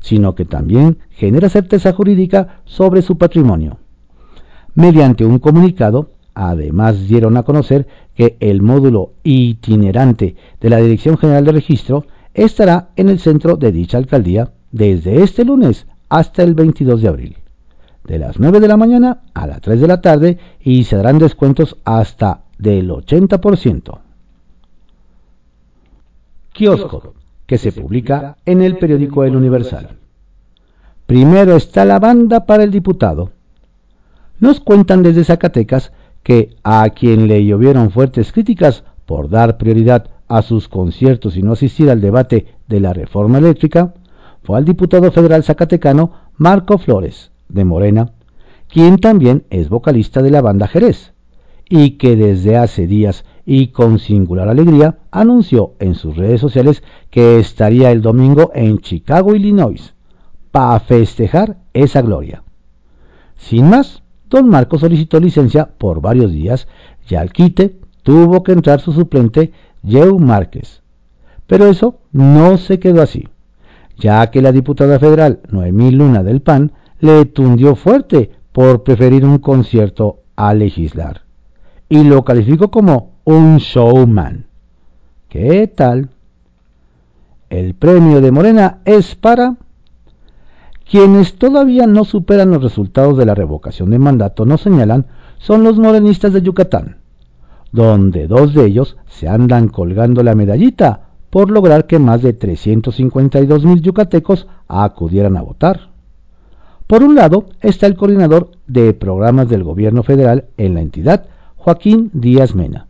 sino 0.00 0.34
que 0.34 0.44
también 0.44 0.98
genera 1.10 1.48
certeza 1.48 1.92
jurídica 1.92 2.60
sobre 2.64 3.02
su 3.02 3.18
patrimonio. 3.18 3.78
Mediante 4.74 5.24
un 5.24 5.40
comunicado, 5.40 6.10
además 6.34 7.08
dieron 7.08 7.36
a 7.36 7.42
conocer 7.42 7.88
que 8.14 8.36
el 8.38 8.62
módulo 8.62 9.14
itinerante 9.24 10.36
de 10.60 10.70
la 10.70 10.76
Dirección 10.76 11.18
General 11.18 11.44
de 11.44 11.52
Registro 11.52 12.04
estará 12.44 12.90
en 12.96 13.08
el 13.08 13.18
centro 13.18 13.56
de 13.56 13.72
dicha 13.72 13.98
alcaldía 13.98 14.52
desde 14.70 15.22
este 15.22 15.44
lunes 15.44 15.86
hasta 16.08 16.42
el 16.42 16.54
22 16.54 17.02
de 17.02 17.08
abril, 17.08 17.36
de 18.04 18.18
las 18.18 18.38
9 18.38 18.60
de 18.60 18.68
la 18.68 18.76
mañana 18.76 19.22
a 19.34 19.46
las 19.46 19.60
3 19.60 19.80
de 19.80 19.88
la 19.88 20.00
tarde 20.00 20.38
y 20.60 20.84
se 20.84 20.96
darán 20.96 21.18
descuentos 21.18 21.76
hasta 21.84 22.42
del 22.58 22.90
80%. 22.90 23.98
Kiosco 26.52 27.14
que 27.46 27.56
se 27.56 27.72
publica 27.72 28.36
en 28.44 28.60
el 28.60 28.76
periódico 28.76 29.24
El 29.24 29.34
Universal. 29.34 29.96
Primero 31.06 31.56
está 31.56 31.86
la 31.86 31.98
banda 31.98 32.44
para 32.44 32.62
el 32.62 32.70
diputado. 32.70 33.30
Nos 34.38 34.60
cuentan 34.60 35.02
desde 35.02 35.24
Zacatecas 35.24 35.92
que 36.22 36.56
a 36.62 36.90
quien 36.90 37.26
le 37.26 37.42
llovieron 37.46 37.90
fuertes 37.90 38.32
críticas 38.32 38.84
por 39.06 39.30
dar 39.30 39.56
prioridad 39.56 40.10
a 40.28 40.42
sus 40.42 40.68
conciertos 40.68 41.36
y 41.36 41.42
no 41.42 41.52
asistir 41.52 41.90
al 41.90 42.00
debate 42.00 42.46
de 42.68 42.80
la 42.80 42.92
reforma 42.92 43.38
eléctrica 43.38 43.94
fue 44.42 44.58
al 44.58 44.64
diputado 44.64 45.10
federal 45.10 45.42
zacatecano 45.42 46.12
Marco 46.36 46.78
Flores, 46.78 47.32
de 47.48 47.64
Morena, 47.64 48.12
quien 48.68 48.98
también 48.98 49.44
es 49.50 49.68
vocalista 49.68 50.22
de 50.22 50.30
la 50.30 50.42
banda 50.42 50.68
Jerez, 50.68 51.12
y 51.68 51.92
que 51.92 52.16
desde 52.16 52.56
hace 52.56 52.86
días 52.86 53.24
y 53.44 53.68
con 53.68 53.98
singular 53.98 54.48
alegría 54.48 54.98
anunció 55.10 55.72
en 55.78 55.94
sus 55.94 56.16
redes 56.16 56.40
sociales 56.40 56.82
que 57.10 57.38
estaría 57.38 57.90
el 57.90 58.02
domingo 58.02 58.50
en 58.54 58.78
Chicago, 58.78 59.34
Illinois, 59.34 59.94
para 60.50 60.78
festejar 60.80 61.56
esa 61.72 62.02
gloria. 62.02 62.42
Sin 63.36 63.68
más, 63.70 64.02
don 64.28 64.48
Marco 64.48 64.78
solicitó 64.78 65.20
licencia 65.20 65.66
por 65.78 66.00
varios 66.00 66.32
días 66.32 66.68
y 67.08 67.14
al 67.14 67.32
quite 67.32 67.76
tuvo 68.02 68.42
que 68.42 68.52
entrar 68.52 68.80
su 68.80 68.92
suplente 68.92 69.52
Joe 69.82 70.18
Márquez. 70.18 70.82
Pero 71.46 71.66
eso 71.66 72.00
no 72.12 72.58
se 72.58 72.78
quedó 72.78 73.02
así, 73.02 73.28
ya 73.96 74.30
que 74.30 74.42
la 74.42 74.52
diputada 74.52 74.98
federal 74.98 75.40
Noemí 75.50 75.90
Luna 75.90 76.22
del 76.22 76.42
PAN 76.42 76.72
le 77.00 77.24
tundió 77.26 77.74
fuerte 77.74 78.30
por 78.52 78.82
preferir 78.82 79.24
un 79.24 79.38
concierto 79.38 80.20
a 80.36 80.52
legislar 80.54 81.22
y 81.88 82.04
lo 82.04 82.24
calificó 82.24 82.70
como 82.70 83.12
un 83.24 83.58
showman. 83.58 84.46
¿Qué 85.28 85.66
tal? 85.68 86.10
El 87.50 87.74
premio 87.74 88.20
de 88.20 88.30
Morena 88.30 88.78
es 88.84 89.14
para 89.14 89.56
quienes 90.90 91.38
todavía 91.38 91.86
no 91.86 92.04
superan 92.04 92.50
los 92.50 92.62
resultados 92.62 93.16
de 93.16 93.26
la 93.26 93.34
revocación 93.34 93.90
de 93.90 93.98
mandato, 93.98 94.46
nos 94.46 94.62
señalan, 94.62 95.06
son 95.38 95.62
los 95.62 95.78
morenistas 95.78 96.32
de 96.32 96.42
Yucatán, 96.42 96.98
donde 97.72 98.26
dos 98.26 98.54
de 98.54 98.64
ellos 98.64 98.96
se 99.06 99.28
andan 99.28 99.68
colgando 99.68 100.22
la 100.22 100.34
medallita 100.34 101.08
por 101.30 101.50
lograr 101.50 101.86
que 101.86 101.98
más 101.98 102.22
de 102.22 102.32
352 102.32 103.64
mil 103.64 103.82
yucatecos 103.82 104.46
acudieran 104.66 105.36
a 105.36 105.42
votar. 105.42 105.90
Por 106.86 107.02
un 107.02 107.14
lado 107.14 107.46
está 107.60 107.86
el 107.86 107.96
coordinador 107.96 108.50
de 108.66 108.94
programas 108.94 109.48
del 109.48 109.62
gobierno 109.62 110.02
federal 110.02 110.46
en 110.56 110.74
la 110.74 110.80
entidad, 110.80 111.26
Joaquín 111.56 112.10
Díaz 112.14 112.54
Mena, 112.54 112.86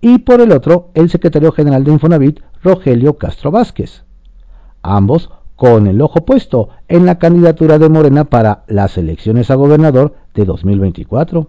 y 0.00 0.18
por 0.18 0.40
el 0.40 0.52
otro 0.52 0.90
el 0.94 1.10
secretario 1.10 1.50
general 1.50 1.82
de 1.82 1.92
Infonavit, 1.92 2.40
Rogelio 2.62 3.18
Castro 3.18 3.50
Vázquez. 3.50 4.04
Ambos 4.82 5.30
con 5.56 5.86
el 5.86 6.00
ojo 6.00 6.24
puesto 6.24 6.68
en 6.88 7.06
la 7.06 7.18
candidatura 7.18 7.78
de 7.78 7.88
Morena 7.88 8.24
para 8.24 8.64
las 8.68 8.96
elecciones 8.98 9.50
a 9.50 9.56
gobernador 9.56 10.14
de 10.34 10.44
2024. 10.44 11.48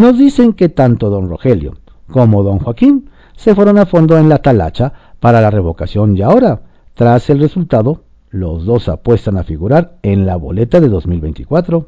Nos 0.00 0.16
dicen 0.16 0.54
que 0.54 0.70
tanto 0.70 1.10
don 1.10 1.28
Rogelio 1.28 1.76
como 2.10 2.42
don 2.42 2.58
Joaquín 2.58 3.10
se 3.36 3.54
fueron 3.54 3.76
a 3.76 3.84
fondo 3.84 4.16
en 4.16 4.30
la 4.30 4.38
talacha 4.38 4.94
para 5.20 5.42
la 5.42 5.50
revocación 5.50 6.16
y 6.16 6.22
ahora, 6.22 6.62
tras 6.94 7.28
el 7.28 7.38
resultado, 7.38 8.00
los 8.30 8.64
dos 8.64 8.88
apuestan 8.88 9.36
a 9.36 9.44
figurar 9.44 9.98
en 10.00 10.24
la 10.24 10.36
boleta 10.36 10.80
de 10.80 10.88
2024. 10.88 11.86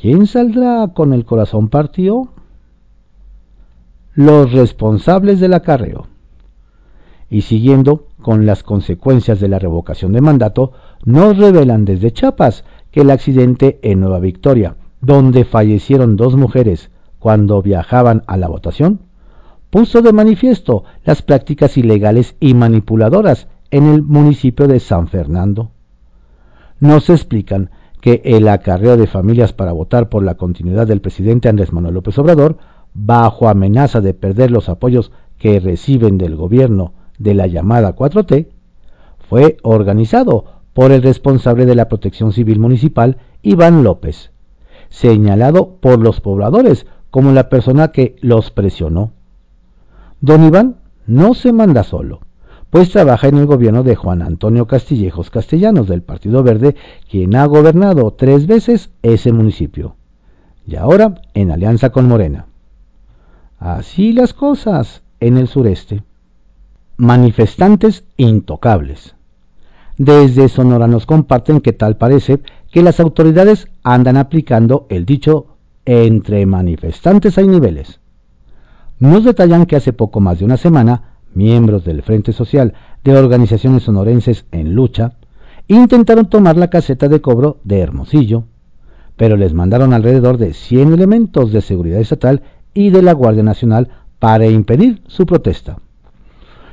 ¿Quién 0.00 0.28
saldrá 0.28 0.92
con 0.94 1.12
el 1.12 1.24
corazón 1.24 1.70
partido? 1.70 2.28
los 4.14 4.52
responsables 4.52 5.40
del 5.40 5.54
acarreo. 5.54 6.06
Y 7.28 7.40
siguiendo 7.40 8.06
con 8.20 8.46
las 8.46 8.62
consecuencias 8.62 9.40
de 9.40 9.48
la 9.48 9.58
revocación 9.58 10.12
de 10.12 10.20
mandato, 10.20 10.70
nos 11.04 11.36
revelan 11.36 11.84
desde 11.84 12.12
Chiapas 12.12 12.62
que 12.92 13.00
el 13.00 13.10
accidente 13.10 13.80
en 13.82 13.98
Nueva 13.98 14.20
Victoria, 14.20 14.76
donde 15.00 15.44
fallecieron 15.44 16.14
dos 16.14 16.36
mujeres 16.36 16.91
cuando 17.22 17.62
viajaban 17.62 18.24
a 18.26 18.36
la 18.36 18.48
votación, 18.48 19.02
puso 19.70 20.02
de 20.02 20.12
manifiesto 20.12 20.82
las 21.04 21.22
prácticas 21.22 21.78
ilegales 21.78 22.34
y 22.40 22.52
manipuladoras 22.52 23.46
en 23.70 23.86
el 23.86 24.02
municipio 24.02 24.66
de 24.66 24.80
San 24.80 25.06
Fernando. 25.06 25.70
Nos 26.80 27.10
explican 27.10 27.70
que 28.00 28.22
el 28.24 28.48
acarreo 28.48 28.96
de 28.96 29.06
familias 29.06 29.52
para 29.52 29.70
votar 29.70 30.08
por 30.08 30.24
la 30.24 30.34
continuidad 30.34 30.88
del 30.88 31.00
presidente 31.00 31.48
Andrés 31.48 31.72
Manuel 31.72 31.94
López 31.94 32.18
Obrador 32.18 32.58
bajo 32.92 33.48
amenaza 33.48 34.00
de 34.00 34.14
perder 34.14 34.50
los 34.50 34.68
apoyos 34.68 35.12
que 35.38 35.60
reciben 35.60 36.18
del 36.18 36.34
gobierno 36.34 36.92
de 37.18 37.34
la 37.34 37.46
llamada 37.46 37.94
4T, 37.94 38.48
fue 39.28 39.58
organizado 39.62 40.46
por 40.72 40.90
el 40.90 41.02
responsable 41.02 41.66
de 41.66 41.76
la 41.76 41.86
Protección 41.86 42.32
Civil 42.32 42.58
Municipal, 42.58 43.18
Iván 43.42 43.84
López, 43.84 44.32
señalado 44.88 45.76
por 45.80 46.00
los 46.00 46.20
pobladores 46.20 46.84
como 47.12 47.30
la 47.32 47.50
persona 47.50 47.88
que 47.88 48.16
los 48.22 48.50
presionó. 48.50 49.12
Don 50.22 50.44
Iván 50.44 50.76
no 51.06 51.34
se 51.34 51.52
manda 51.52 51.84
solo, 51.84 52.20
pues 52.70 52.90
trabaja 52.90 53.28
en 53.28 53.36
el 53.36 53.44
gobierno 53.44 53.82
de 53.82 53.96
Juan 53.96 54.22
Antonio 54.22 54.66
Castillejos 54.66 55.28
Castellanos 55.28 55.88
del 55.88 56.00
Partido 56.00 56.42
Verde, 56.42 56.74
quien 57.10 57.36
ha 57.36 57.44
gobernado 57.44 58.10
tres 58.12 58.46
veces 58.46 58.88
ese 59.02 59.30
municipio, 59.30 59.94
y 60.66 60.76
ahora 60.76 61.20
en 61.34 61.50
alianza 61.50 61.90
con 61.90 62.08
Morena. 62.08 62.46
Así 63.58 64.14
las 64.14 64.32
cosas 64.32 65.02
en 65.20 65.36
el 65.36 65.48
sureste. 65.48 66.02
Manifestantes 66.96 68.04
intocables. 68.16 69.16
Desde 69.98 70.48
Sonora 70.48 70.86
nos 70.86 71.04
comparten 71.04 71.60
que 71.60 71.74
tal 71.74 71.98
parece 71.98 72.40
que 72.70 72.82
las 72.82 73.00
autoridades 73.00 73.68
andan 73.82 74.16
aplicando 74.16 74.86
el 74.88 75.04
dicho 75.04 75.51
entre 75.84 76.46
manifestantes 76.46 77.38
hay 77.38 77.48
niveles. 77.48 78.00
Nos 78.98 79.24
detallan 79.24 79.66
que 79.66 79.76
hace 79.76 79.92
poco 79.92 80.20
más 80.20 80.38
de 80.38 80.44
una 80.44 80.56
semana, 80.56 81.16
miembros 81.34 81.84
del 81.84 82.02
Frente 82.02 82.32
Social 82.32 82.74
de 83.04 83.16
organizaciones 83.16 83.82
sonorenses 83.84 84.44
en 84.52 84.74
lucha 84.74 85.14
intentaron 85.68 86.28
tomar 86.28 86.56
la 86.56 86.68
caseta 86.68 87.08
de 87.08 87.20
cobro 87.20 87.58
de 87.64 87.80
Hermosillo, 87.80 88.44
pero 89.16 89.36
les 89.36 89.54
mandaron 89.54 89.92
alrededor 89.92 90.38
de 90.38 90.52
100 90.52 90.92
elementos 90.92 91.52
de 91.52 91.60
seguridad 91.60 92.00
estatal 92.00 92.42
y 92.74 92.90
de 92.90 93.02
la 93.02 93.12
Guardia 93.12 93.42
Nacional 93.42 93.88
para 94.18 94.46
impedir 94.46 95.02
su 95.06 95.26
protesta. 95.26 95.78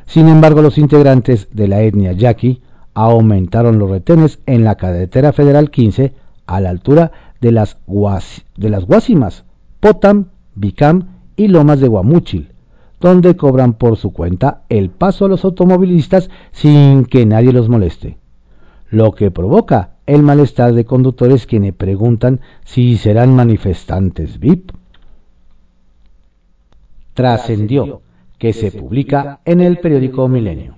Sin 0.06 0.28
embargo, 0.28 0.62
los 0.62 0.78
integrantes 0.78 1.50
de 1.51 1.68
la 1.68 1.82
etnia 1.82 2.13
yaqui 2.13 2.62
aumentaron 2.94 3.78
los 3.80 3.89
retenes 3.89 4.39
en 4.46 4.63
la 4.63 4.75
carretera 4.75 5.34
federal 5.34 5.70
15 5.70 6.13
a 6.48 6.60
la 6.60 6.70
altura 6.70 7.12
de 7.41 7.51
las, 7.51 7.77
de 8.58 8.69
las 8.69 8.86
Guasimas, 8.86 9.46
Potam, 9.79 10.29
Bicam 10.55 11.08
y 11.36 11.48
Lomas 11.48 11.79
de 11.79 11.88
Guamúchil, 11.88 12.51
donde 13.00 13.36
cobran 13.36 13.74
por 13.74 13.98
su 13.98 14.12
cuenta 14.12 14.63
el 14.69 14.89
paso 14.89 15.25
a 15.25 15.29
los 15.29 15.46
automovilistas 15.46 16.29
sin 16.51 17.05
que 17.05 17.25
nadie 17.25 17.53
los 17.53 17.69
moleste, 17.69 18.17
lo 18.89 19.12
que 19.12 19.31
provoca 19.31 19.96
el 20.05 20.24
malestar 20.24 20.74
de 20.74 20.86
conductores 20.86 21.46
quienes 21.46 21.74
preguntan 21.74 22.41
si 22.65 22.98
serán 22.98 23.36
manifestantes 23.36 24.39
VIP. 24.39 24.72
Trascendió 27.13 28.01
que 28.38 28.53
se 28.53 28.72
publica 28.72 29.41
en 29.46 29.62
el 29.62 29.77
periódico 29.79 30.27
Milenio. 30.27 30.75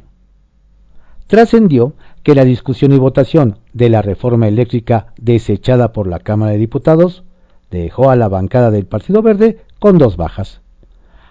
Trascendió 1.31 1.93
que 2.23 2.35
la 2.35 2.43
discusión 2.43 2.91
y 2.91 2.97
votación 2.97 3.59
de 3.71 3.87
la 3.87 4.01
reforma 4.01 4.49
eléctrica 4.49 5.13
desechada 5.17 5.93
por 5.93 6.05
la 6.05 6.19
Cámara 6.19 6.51
de 6.51 6.57
Diputados 6.57 7.23
dejó 7.69 8.09
a 8.09 8.17
la 8.17 8.27
bancada 8.27 8.69
del 8.69 8.85
Partido 8.85 9.21
Verde 9.21 9.59
con 9.79 9.97
dos 9.97 10.17
bajas. 10.17 10.59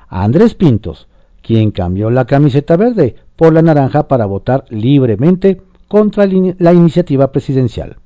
Andrés 0.08 0.54
Pintos, 0.54 1.06
quien 1.42 1.70
cambió 1.70 2.08
la 2.08 2.24
camiseta 2.24 2.78
verde 2.78 3.16
por 3.36 3.52
la 3.52 3.60
naranja 3.60 4.08
para 4.08 4.24
votar 4.24 4.64
libremente 4.70 5.60
contra 5.86 6.26
la 6.26 6.72
iniciativa 6.72 7.30
presidencial. 7.30 7.98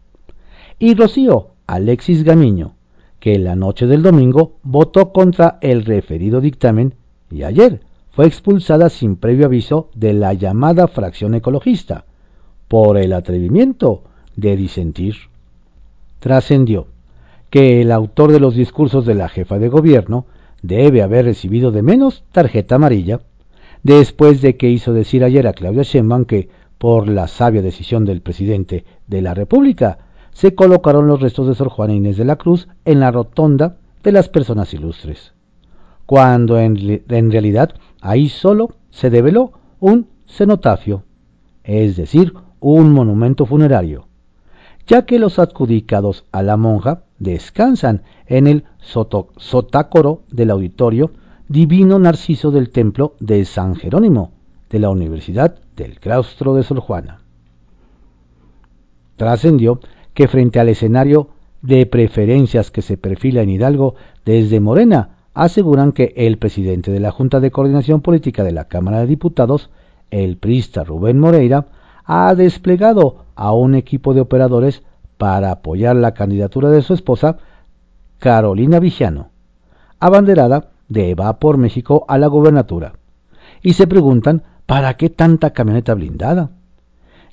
Y 0.81 0.97
Rocío 0.97 1.51
Alexis 1.69 2.25
Gamiño, 2.25 2.75
que 3.21 3.39
la 3.39 3.55
noche 3.55 3.87
del 3.87 4.03
domingo 4.03 4.57
votó 4.65 5.13
contra 5.13 5.59
el 5.61 5.85
referido 5.85 6.41
dictamen 6.41 6.97
y 7.31 7.45
ayer 7.45 7.83
fue 8.14 8.26
expulsada 8.26 8.88
sin 8.88 9.16
previo 9.16 9.47
aviso 9.47 9.90
de 9.94 10.12
la 10.12 10.33
llamada 10.33 10.87
fracción 10.88 11.35
ecologista 11.35 12.04
por 12.68 12.97
el 12.97 13.12
atrevimiento 13.12 14.02
de 14.37 14.56
disentir. 14.56 15.16
Trascendió 16.21 16.87
que 17.50 17.80
el 17.80 17.92
autor 17.92 18.33
de 18.33 18.40
los 18.40 18.54
discursos 18.54 19.04
de 19.04 19.14
la 19.14 19.28
jefa 19.28 19.59
de 19.59 19.68
gobierno 19.68 20.26
debe 20.62 21.02
haber 21.02 21.26
recibido 21.26 21.73
de 21.73 21.83
menos 21.83 22.25
tarjeta 22.33 22.76
amarilla 22.76 23.21
después 23.83 24.40
de 24.40 24.56
que 24.56 24.71
hizo 24.71 24.92
decir 24.92 25.25
ayer 25.25 25.47
a 25.47 25.52
Claudia 25.52 25.83
Sheinbaum 25.83 26.25
que 26.25 26.49
por 26.78 27.09
la 27.09 27.28
sabia 27.28 27.62
decisión 27.62 28.04
del 28.04 28.23
presidente 28.23 28.85
de 29.06 29.23
la 29.23 29.35
República, 29.35 29.99
se 30.33 30.54
colocaron 30.54 31.06
los 31.06 31.21
restos 31.21 31.47
de 31.47 31.54
Sor 31.54 31.68
Juana 31.68 31.94
Inés 31.94 32.16
de 32.16 32.25
la 32.25 32.37
Cruz 32.37 32.68
en 32.85 33.00
la 33.00 33.11
rotonda 33.11 33.76
de 34.02 34.12
las 34.12 34.28
personas 34.28 34.75
ilustres, 34.75 35.34
cuando 36.06 36.58
en, 36.58 36.76
realidad 37.30 37.75
ahí 38.00 38.28
solo 38.28 38.75
se 38.90 39.11
develó 39.11 39.52
un 39.80 40.08
cenotafio, 40.26 41.04
es 41.62 41.96
decir, 41.96 42.34
un 42.61 42.92
monumento 42.92 43.46
funerario, 43.46 44.06
ya 44.87 45.06
que 45.06 45.18
los 45.18 45.38
adjudicados 45.38 46.25
a 46.32 46.42
la 46.42 46.56
monja 46.56 47.04
descansan 47.18 48.02
en 48.26 48.46
el 48.46 48.64
sotácoro 48.78 50.23
del 50.30 50.50
auditorio 50.50 51.12
Divino 51.49 51.99
Narciso 51.99 52.50
del 52.50 52.70
Templo 52.70 53.14
de 53.20 53.44
San 53.44 53.75
Jerónimo 53.75 54.32
de 54.70 54.78
la 54.78 54.90
Universidad 54.90 55.58
del 55.76 56.00
claustro 56.00 56.54
de 56.54 56.62
Sor 56.62 56.80
Juana. 56.80 57.20
Trascendió 59.16 59.80
que 60.14 60.28
frente 60.28 60.58
al 60.58 60.68
escenario 60.68 61.28
de 61.62 61.87
preferencias 61.87 62.70
que 62.70 62.82
se 62.82 62.96
perfila 62.96 63.42
en 63.42 63.50
Hidalgo 63.50 63.94
desde 64.25 64.61
Morena, 64.61 65.13
aseguran 65.35 65.93
que 65.93 66.14
el 66.17 66.38
presidente 66.38 66.91
de 66.91 67.00
la 67.00 67.11
Junta 67.11 67.41
de 67.41 67.50
Coordinación 67.50 68.00
Política 68.00 68.45
de 68.45 68.53
la 68.53 68.67
Cámara 68.67 69.00
de 69.00 69.07
Diputados, 69.07 69.71
el 70.11 70.37
prista 70.37 70.85
Rubén 70.85 71.19
Moreira, 71.19 71.67
ha 72.04 72.35
desplegado 72.35 73.25
a 73.35 73.52
un 73.52 73.75
equipo 73.75 74.15
de 74.15 74.21
operadores 74.21 74.82
para 75.19 75.50
apoyar 75.50 75.97
la 75.97 76.15
candidatura 76.15 76.71
de 76.71 76.82
su 76.82 76.95
esposa, 76.95 77.39
Carolina 78.19 78.78
Vigiano, 78.78 79.30
abanderada 80.00 80.71
de 80.89 81.15
Va 81.15 81.39
por 81.39 81.58
México 81.58 82.04
a 82.08 82.17
la 82.19 82.28
gobernatura, 82.28 82.95
y 83.63 83.73
se 83.75 83.87
preguntan 83.87 84.43
¿Para 84.67 84.97
qué 84.97 85.11
tanta 85.11 85.50
camioneta 85.50 85.95
blindada? 85.95 86.50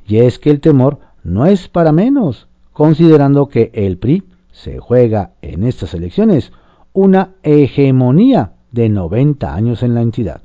Y 0.06 0.18
es 0.18 0.38
que 0.38 0.50
el 0.50 0.60
temor 0.60 1.00
no 1.24 1.46
es 1.46 1.70
para 1.70 1.92
menos, 1.92 2.48
considerando 2.74 3.48
que 3.48 3.72
el 3.74 3.98
PRI 3.98 4.24
se 4.52 4.80
juega 4.80 5.32
en 5.42 5.64
estas 5.64 5.94
elecciones 5.94 6.52
una 6.94 7.36
hegemonía 7.44 8.54
de 8.72 8.90
90 8.90 9.54
años 9.54 9.84
en 9.84 9.96
la 9.96 10.02
entidad. 10.02 10.42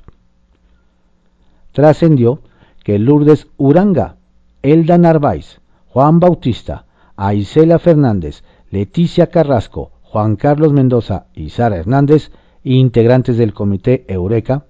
Trascendió 1.71 2.41
que 2.83 2.99
Lourdes 2.99 3.47
Uranga, 3.57 4.15
Elda 4.61 4.97
Narváez, 4.97 5.59
Juan 5.89 6.19
Bautista, 6.19 6.85
Aisela 7.15 7.79
Fernández, 7.79 8.43
Leticia 8.71 9.27
Carrasco, 9.27 9.91
Juan 10.03 10.35
Carlos 10.35 10.73
Mendoza 10.73 11.25
y 11.33 11.49
Sara 11.49 11.77
Hernández, 11.77 12.31
integrantes 12.63 13.37
del 13.37 13.53
comité 13.53 14.05
Eureka, 14.07 14.65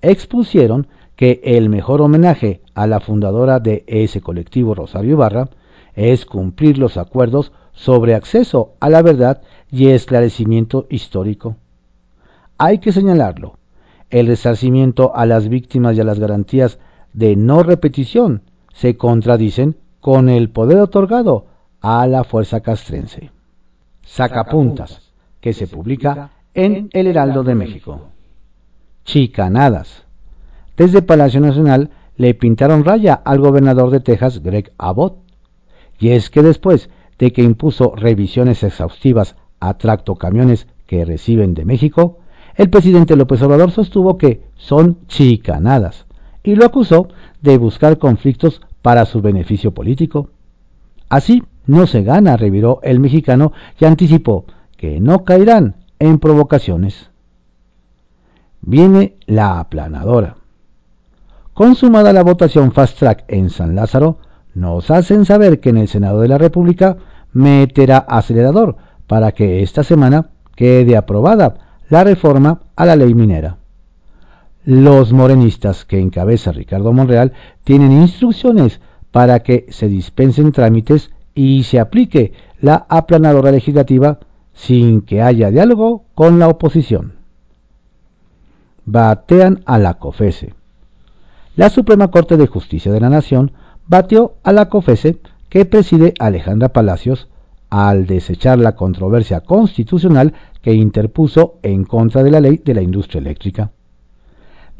expusieron 0.00 0.86
que 1.16 1.40
el 1.44 1.68
mejor 1.68 2.00
homenaje 2.00 2.60
a 2.74 2.86
la 2.86 3.00
fundadora 3.00 3.60
de 3.60 3.84
ese 3.86 4.20
colectivo 4.20 4.74
Rosario 4.74 5.12
Ibarra 5.12 5.50
es 5.94 6.24
cumplir 6.26 6.78
los 6.78 6.96
acuerdos 6.96 7.52
sobre 7.82 8.14
acceso 8.14 8.74
a 8.78 8.88
la 8.88 9.02
verdad 9.02 9.42
y 9.68 9.88
esclarecimiento 9.88 10.86
histórico. 10.88 11.56
Hay 12.56 12.78
que 12.78 12.92
señalarlo, 12.92 13.58
el 14.08 14.28
resarcimiento 14.28 15.16
a 15.16 15.26
las 15.26 15.48
víctimas 15.48 15.96
y 15.96 16.00
a 16.00 16.04
las 16.04 16.20
garantías 16.20 16.78
de 17.12 17.34
no 17.34 17.64
repetición 17.64 18.42
se 18.72 18.96
contradicen 18.96 19.76
con 19.98 20.28
el 20.28 20.50
poder 20.50 20.78
otorgado 20.78 21.46
a 21.80 22.06
la 22.06 22.22
fuerza 22.22 22.60
castrense. 22.60 23.32
Sacapuntas, 24.02 25.12
que 25.40 25.52
se 25.52 25.66
publica 25.66 26.30
en 26.54 26.88
El 26.92 27.08
Heraldo 27.08 27.42
de 27.42 27.56
México. 27.56 28.02
Chicanadas. 29.04 30.04
Desde 30.76 31.02
Palacio 31.02 31.40
Nacional 31.40 31.90
le 32.16 32.34
pintaron 32.34 32.84
raya 32.84 33.14
al 33.14 33.40
gobernador 33.40 33.90
de 33.90 33.98
Texas, 33.98 34.40
Greg 34.40 34.72
Abbott. 34.78 35.16
Y 35.98 36.10
es 36.10 36.30
que 36.30 36.42
después 36.42 36.88
de 37.22 37.32
que 37.32 37.44
impuso 37.44 37.94
revisiones 37.94 38.64
exhaustivas 38.64 39.36
a 39.60 39.74
tractocamiones 39.74 40.66
que 40.88 41.04
reciben 41.04 41.54
de 41.54 41.64
México, 41.64 42.18
el 42.56 42.68
presidente 42.68 43.14
López 43.14 43.40
Obrador 43.42 43.70
sostuvo 43.70 44.18
que 44.18 44.42
son 44.56 45.06
chicanadas 45.06 46.06
y 46.42 46.56
lo 46.56 46.64
acusó 46.64 47.06
de 47.40 47.58
buscar 47.58 47.98
conflictos 47.98 48.60
para 48.82 49.06
su 49.06 49.22
beneficio 49.22 49.72
político. 49.72 50.30
Así 51.08 51.44
no 51.64 51.86
se 51.86 52.02
gana, 52.02 52.36
reviró 52.36 52.80
el 52.82 52.98
mexicano 52.98 53.52
y 53.78 53.84
anticipó 53.84 54.44
que 54.76 54.98
no 54.98 55.22
caerán 55.22 55.76
en 56.00 56.18
provocaciones. 56.18 57.08
Viene 58.62 59.14
la 59.26 59.60
aplanadora. 59.60 60.38
Consumada 61.54 62.12
la 62.12 62.24
votación 62.24 62.72
fast 62.72 62.98
track 62.98 63.26
en 63.28 63.48
San 63.48 63.76
Lázaro, 63.76 64.18
nos 64.54 64.90
hacen 64.90 65.24
saber 65.24 65.60
que 65.60 65.70
en 65.70 65.78
el 65.78 65.86
Senado 65.86 66.20
de 66.20 66.28
la 66.28 66.36
República 66.36 66.96
meterá 67.32 67.98
acelerador 67.98 68.76
para 69.06 69.32
que 69.32 69.62
esta 69.62 69.82
semana 69.84 70.30
quede 70.54 70.96
aprobada 70.96 71.82
la 71.88 72.04
reforma 72.04 72.60
a 72.76 72.86
la 72.86 72.96
ley 72.96 73.14
minera. 73.14 73.58
Los 74.64 75.12
morenistas 75.12 75.84
que 75.84 75.98
encabeza 75.98 76.52
Ricardo 76.52 76.92
Monreal 76.92 77.32
tienen 77.64 77.92
instrucciones 77.92 78.80
para 79.10 79.40
que 79.40 79.66
se 79.70 79.88
dispensen 79.88 80.52
trámites 80.52 81.10
y 81.34 81.64
se 81.64 81.80
aplique 81.80 82.32
la 82.60 82.86
aplanadora 82.88 83.50
legislativa 83.50 84.20
sin 84.52 85.02
que 85.02 85.22
haya 85.22 85.50
diálogo 85.50 86.04
con 86.14 86.38
la 86.38 86.48
oposición. 86.48 87.14
Batean 88.84 89.62
a 89.66 89.78
la 89.78 89.94
COFESE 89.94 90.54
la 91.54 91.68
Suprema 91.68 92.08
Corte 92.08 92.38
de 92.38 92.46
Justicia 92.46 92.90
de 92.90 93.00
la 93.00 93.10
Nación 93.10 93.52
batió 93.86 94.36
a 94.42 94.52
la 94.52 94.70
COFESE 94.70 95.20
que 95.52 95.66
preside 95.66 96.14
Alejandra 96.18 96.70
Palacios 96.70 97.28
al 97.68 98.06
desechar 98.06 98.58
la 98.58 98.74
controversia 98.74 99.40
constitucional 99.42 100.32
que 100.62 100.72
interpuso 100.72 101.58
en 101.62 101.84
contra 101.84 102.22
de 102.22 102.30
la 102.30 102.40
ley 102.40 102.62
de 102.64 102.72
la 102.72 102.80
industria 102.80 103.18
eléctrica. 103.18 103.70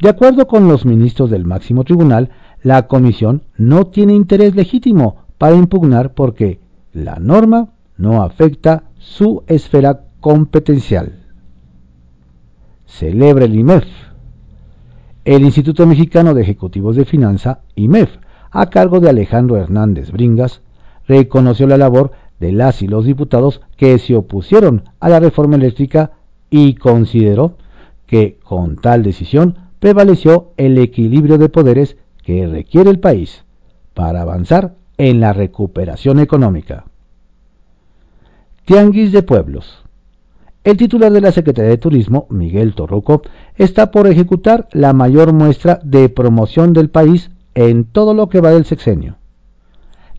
De 0.01 0.09
acuerdo 0.09 0.47
con 0.47 0.67
los 0.67 0.83
ministros 0.83 1.29
del 1.29 1.45
máximo 1.45 1.83
tribunal, 1.83 2.31
la 2.63 2.87
comisión 2.87 3.43
no 3.55 3.85
tiene 3.85 4.15
interés 4.15 4.55
legítimo 4.55 5.17
para 5.37 5.55
impugnar 5.55 6.15
porque 6.15 6.59
la 6.91 7.19
norma 7.19 7.69
no 7.95 8.23
afecta 8.23 8.85
su 8.97 9.43
esfera 9.45 10.05
competencial. 10.21 11.19
Celebra 12.87 13.45
el 13.45 13.53
IMEF 13.53 13.85
el 15.25 15.43
Instituto 15.43 15.85
Mexicano 15.87 16.33
de 16.33 16.41
Ejecutivos 16.41 16.95
de 16.97 17.05
Finanza, 17.05 17.61
IMEF, 17.75 18.09
a 18.53 18.67
cargo 18.67 18.99
de 18.99 19.09
Alejandro 19.09 19.57
Hernández 19.57 20.11
Bringas, 20.11 20.61
reconoció 21.07 21.67
la 21.67 21.77
labor 21.77 22.11
de 22.39 22.51
las 22.51 22.81
y 22.81 22.87
los 22.87 23.05
diputados 23.05 23.61
que 23.75 23.97
se 23.97 24.15
opusieron 24.15 24.83
a 24.99 25.09
la 25.09 25.19
reforma 25.19 25.55
eléctrica 25.55 26.11
y 26.49 26.75
consideró 26.75 27.57
que 28.05 28.37
con 28.43 28.77
tal 28.77 29.01
decisión 29.01 29.57
prevaleció 29.79 30.51
el 30.55 30.77
equilibrio 30.77 31.37
de 31.37 31.49
poderes 31.49 31.97
que 32.23 32.47
requiere 32.47 32.91
el 32.91 32.99
país 32.99 33.43
para 33.93 34.21
avanzar 34.21 34.75
en 34.97 35.19
la 35.19 35.33
recuperación 35.33 36.19
económica. 36.19 36.85
Tianguis 38.65 39.11
de 39.11 39.23
Pueblos. 39.23 39.83
El 40.63 40.77
titular 40.77 41.11
de 41.11 41.19
la 41.19 41.33
Secretaría 41.33 41.71
de 41.71 41.77
Turismo, 41.77 42.27
Miguel 42.29 42.75
Torruco, 42.75 43.23
está 43.57 43.91
por 43.91 44.07
ejecutar 44.07 44.69
la 44.71 44.93
mayor 44.93 45.33
muestra 45.33 45.79
de 45.83 46.07
promoción 46.07 46.71
del 46.71 46.89
país 46.89 47.31
en 47.55 47.85
todo 47.85 48.13
lo 48.13 48.29
que 48.29 48.41
va 48.41 48.51
del 48.51 48.65
sexenio. 48.65 49.17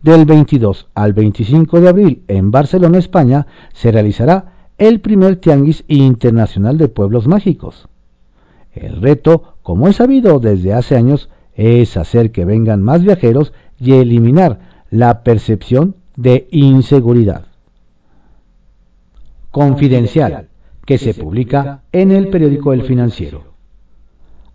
Del 0.02 0.24
22 0.26 0.88
al 0.94 1.12
25 1.12 1.80
de 1.80 1.88
abril 1.88 2.24
en 2.28 2.50
Barcelona, 2.50 2.98
España, 2.98 3.46
se 3.72 3.90
realizará 3.90 4.52
el 4.78 5.00
primer 5.00 5.36
Tianguis 5.36 5.84
Internacional 5.88 6.78
de 6.78 6.88
Pueblos 6.88 7.26
Mágicos. 7.26 7.88
El 8.72 9.00
reto, 9.00 9.56
como 9.62 9.88
es 9.88 9.96
sabido 9.96 10.40
desde 10.40 10.74
hace 10.74 10.96
años, 10.96 11.30
es 11.54 11.96
hacer 11.96 12.32
que 12.32 12.44
vengan 12.44 12.82
más 12.82 13.02
viajeros 13.02 13.52
y 13.78 13.92
eliminar 13.92 14.60
la 14.90 15.22
percepción 15.22 15.96
de 16.16 16.48
inseguridad 16.50 17.46
confidencial 19.54 20.48
que 20.84 20.98
se 20.98 21.14
publica 21.14 21.82
en 21.92 22.10
el 22.10 22.28
periódico 22.28 22.72
El 22.72 22.82
Financiero. 22.82 23.44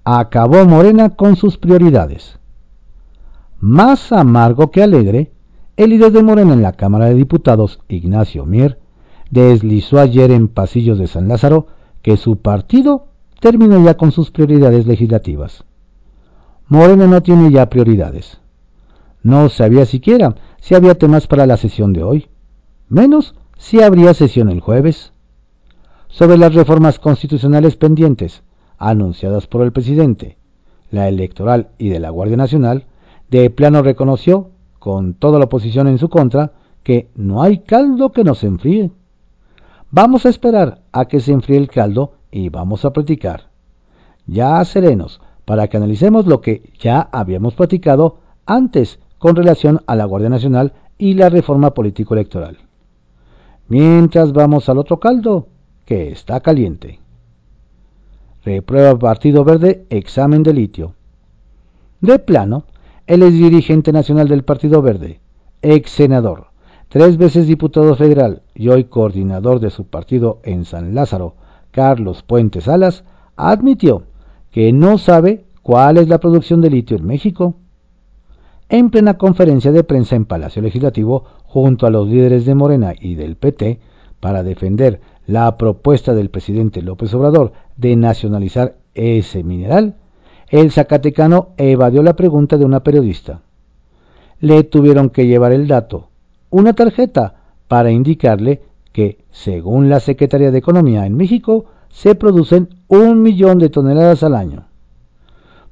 Acabó 0.03 0.65
Morena 0.65 1.11
con 1.11 1.35
sus 1.35 1.57
prioridades. 1.57 2.38
Más 3.61 4.13
amargo 4.13 4.71
que 4.71 4.81
alegre, 4.81 5.33
el 5.75 5.89
líder 5.89 6.13
de 6.13 6.23
Morena 6.23 6.53
en 6.53 6.61
la 6.61 6.73
Cámara 6.73 7.07
de 7.07 7.15
Diputados, 7.15 7.79
Ignacio 7.89 8.45
Mier, 8.45 8.79
deslizó 9.31 9.99
ayer 9.99 10.31
en 10.31 10.47
pasillos 10.47 10.97
de 10.97 11.07
San 11.07 11.27
Lázaro 11.27 11.67
que 12.01 12.15
su 12.15 12.37
partido 12.37 13.07
terminó 13.41 13.83
ya 13.83 13.95
con 13.95 14.13
sus 14.13 14.31
prioridades 14.31 14.87
legislativas. 14.87 15.65
Morena 16.69 17.07
no 17.07 17.21
tiene 17.21 17.51
ya 17.51 17.69
prioridades. 17.69 18.39
No 19.23 19.49
sabía 19.49 19.85
siquiera 19.85 20.35
si 20.61 20.75
había 20.75 20.95
temas 20.95 21.27
para 21.27 21.45
la 21.45 21.57
sesión 21.57 21.91
de 21.91 22.03
hoy, 22.03 22.29
menos 22.87 23.35
si 23.57 23.81
habría 23.81 24.13
sesión 24.13 24.47
el 24.49 24.61
jueves. 24.61 25.11
Sobre 26.07 26.37
las 26.37 26.53
reformas 26.53 26.97
constitucionales 26.97 27.75
pendientes, 27.75 28.41
anunciadas 28.77 29.47
por 29.47 29.63
el 29.63 29.73
presidente, 29.73 30.37
la 30.91 31.09
electoral 31.09 31.69
y 31.77 31.89
de 31.89 31.99
la 31.99 32.09
Guardia 32.09 32.37
Nacional, 32.37 32.85
de 33.29 33.49
plano 33.49 33.81
reconoció, 33.81 34.49
con 34.79 35.13
toda 35.13 35.39
la 35.39 35.45
oposición 35.45 35.87
en 35.87 35.97
su 35.97 36.09
contra, 36.09 36.53
que 36.83 37.09
no 37.15 37.41
hay 37.41 37.59
caldo 37.59 38.11
que 38.11 38.23
no 38.23 38.35
se 38.35 38.47
enfríe. 38.47 38.91
Vamos 39.91 40.25
a 40.25 40.29
esperar 40.29 40.81
a 40.91 41.05
que 41.05 41.19
se 41.19 41.31
enfríe 41.31 41.57
el 41.57 41.69
caldo 41.69 42.13
y 42.31 42.49
vamos 42.49 42.85
a 42.85 42.93
platicar. 42.93 43.49
Ya 44.25 44.63
serenos, 44.63 45.21
para 45.45 45.67
que 45.67 45.77
analicemos 45.77 46.27
lo 46.27 46.41
que 46.41 46.71
ya 46.79 47.09
habíamos 47.11 47.55
platicado 47.55 48.19
antes 48.45 48.99
con 49.17 49.35
relación 49.35 49.81
a 49.87 49.95
la 49.95 50.05
Guardia 50.05 50.29
Nacional 50.29 50.73
y 50.97 51.15
la 51.15 51.29
reforma 51.29 51.73
político-electoral 51.73 52.69
mientras 53.69 54.33
vamos 54.33 54.67
al 54.67 54.79
otro 54.79 54.99
caldo, 54.99 55.47
que 55.85 56.11
está 56.11 56.41
caliente. 56.41 56.99
Reprueba 58.43 58.97
Partido 58.97 59.43
Verde 59.45 59.85
examen 59.89 60.43
de 60.43 60.53
litio. 60.53 60.93
De 62.01 62.19
plano, 62.19 62.65
el 63.09 63.23
ex 63.23 63.33
dirigente 63.33 63.91
nacional 63.91 64.27
del 64.27 64.43
Partido 64.43 64.83
Verde, 64.83 65.19
ex 65.63 65.89
senador, 65.89 66.49
tres 66.89 67.17
veces 67.17 67.47
diputado 67.47 67.95
federal 67.95 68.43
y 68.53 68.67
hoy 68.69 68.83
coordinador 68.83 69.59
de 69.59 69.71
su 69.71 69.87
partido 69.87 70.39
en 70.43 70.63
San 70.63 70.93
Lázaro, 70.93 71.33
Carlos 71.71 72.21
Puentes 72.21 72.65
Salas, 72.65 73.03
admitió 73.35 74.03
que 74.51 74.71
no 74.73 74.99
sabe 74.99 75.45
cuál 75.63 75.97
es 75.97 76.07
la 76.07 76.19
producción 76.19 76.61
de 76.61 76.69
litio 76.69 76.97
en 76.97 77.07
México. 77.07 77.55
En 78.69 78.91
plena 78.91 79.17
conferencia 79.17 79.71
de 79.71 79.83
prensa 79.83 80.15
en 80.15 80.25
Palacio 80.25 80.61
Legislativo, 80.61 81.23
junto 81.45 81.87
a 81.87 81.89
los 81.89 82.07
líderes 82.07 82.45
de 82.45 82.53
Morena 82.53 82.93
y 82.95 83.15
del 83.15 83.37
PT 83.37 83.79
para 84.19 84.43
defender 84.43 85.01
la 85.25 85.57
propuesta 85.57 86.13
del 86.13 86.29
presidente 86.29 86.83
López 86.83 87.11
Obrador 87.15 87.53
de 87.75 87.95
nacionalizar 87.95 88.75
ese 88.93 89.43
mineral, 89.43 89.95
el 90.49 90.71
zacatecano 90.71 91.49
evadió 91.57 92.03
la 92.03 92.15
pregunta 92.15 92.57
de 92.57 92.65
una 92.65 92.81
periodista. 92.81 93.41
Le 94.39 94.63
tuvieron 94.63 95.09
que 95.09 95.27
llevar 95.27 95.51
el 95.51 95.67
dato, 95.67 96.09
una 96.49 96.73
tarjeta, 96.73 97.35
para 97.67 97.91
indicarle 97.91 98.61
que, 98.91 99.19
según 99.29 99.89
la 99.89 99.99
Secretaría 99.99 100.51
de 100.51 100.57
Economía 100.57 101.05
en 101.05 101.15
México, 101.15 101.65
se 101.89 102.15
producen 102.15 102.69
un 102.87 103.21
millón 103.21 103.59
de 103.59 103.69
toneladas 103.69 104.23
al 104.23 104.35
año. 104.35 104.65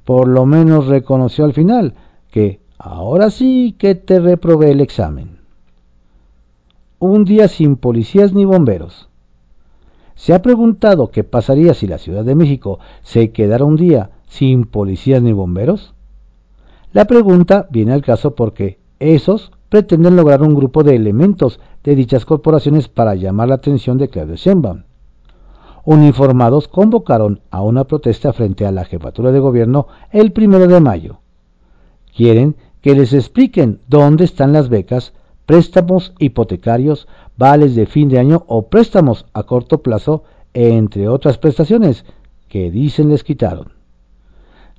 Por 0.04 0.28
lo 0.28 0.46
menos 0.46 0.86
reconoció 0.86 1.44
al 1.44 1.52
final 1.52 1.94
que 2.30 2.60
ahora 2.78 3.30
sí 3.30 3.74
que 3.78 3.94
te 3.94 4.20
reprobé 4.20 4.70
el 4.70 4.80
examen 4.80 5.38
un 7.00 7.24
día 7.24 7.46
sin 7.48 7.76
policías 7.76 8.32
ni 8.32 8.44
bomberos. 8.44 9.08
¿Se 10.16 10.34
ha 10.34 10.42
preguntado 10.42 11.10
qué 11.10 11.22
pasaría 11.22 11.74
si 11.74 11.86
la 11.86 11.98
Ciudad 11.98 12.24
de 12.24 12.34
México 12.34 12.80
se 13.02 13.30
quedara 13.30 13.64
un 13.64 13.76
día 13.76 14.10
sin 14.28 14.64
policías 14.64 15.22
ni 15.22 15.32
bomberos? 15.32 15.94
La 16.92 17.06
pregunta 17.06 17.66
viene 17.70 17.92
al 17.92 18.02
caso 18.02 18.34
porque 18.34 18.78
esos 18.98 19.52
pretenden 19.68 20.16
lograr 20.16 20.42
un 20.42 20.54
grupo 20.54 20.82
de 20.82 20.94
elementos 20.94 21.60
de 21.84 21.94
dichas 21.94 22.24
corporaciones 22.24 22.88
para 22.88 23.14
llamar 23.14 23.48
la 23.48 23.56
atención 23.56 23.98
de 23.98 24.08
Claudio 24.08 24.36
Sheinbaum. 24.36 24.84
Uniformados 25.84 26.68
convocaron 26.68 27.40
a 27.50 27.62
una 27.62 27.84
protesta 27.84 28.32
frente 28.32 28.66
a 28.66 28.72
la 28.72 28.84
jefatura 28.84 29.32
de 29.32 29.40
gobierno 29.40 29.86
el 30.10 30.32
primero 30.32 30.66
de 30.66 30.80
mayo. 30.80 31.20
Quieren 32.14 32.56
que 32.80 32.94
les 32.94 33.12
expliquen 33.12 33.80
dónde 33.88 34.24
están 34.24 34.52
las 34.52 34.68
becas 34.68 35.12
préstamos 35.46 36.12
hipotecarios, 36.18 37.08
vales 37.38 37.74
de 37.74 37.86
fin 37.86 38.10
de 38.10 38.18
año 38.18 38.44
o 38.48 38.68
préstamos 38.68 39.24
a 39.32 39.44
corto 39.44 39.82
plazo, 39.82 40.24
entre 40.52 41.08
otras 41.08 41.38
prestaciones 41.38 42.04
que 42.48 42.70
dicen 42.70 43.08
les 43.08 43.24
quitaron. 43.24 43.77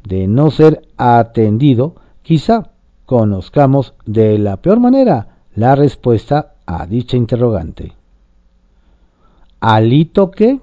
De 0.04 0.28
no 0.28 0.52
ser 0.52 0.82
atendido, 0.98 1.96
quizá 2.22 2.72
conozcamos 3.06 3.94
de 4.06 4.38
la 4.38 4.58
peor 4.58 4.80
manera 4.80 5.40
la 5.56 5.76
respuesta 5.76 6.54
a 6.66 6.86
dicha 6.86 7.18
interrogante. 7.18 7.94
¿Alito 9.60 10.32
qué? 10.32 10.60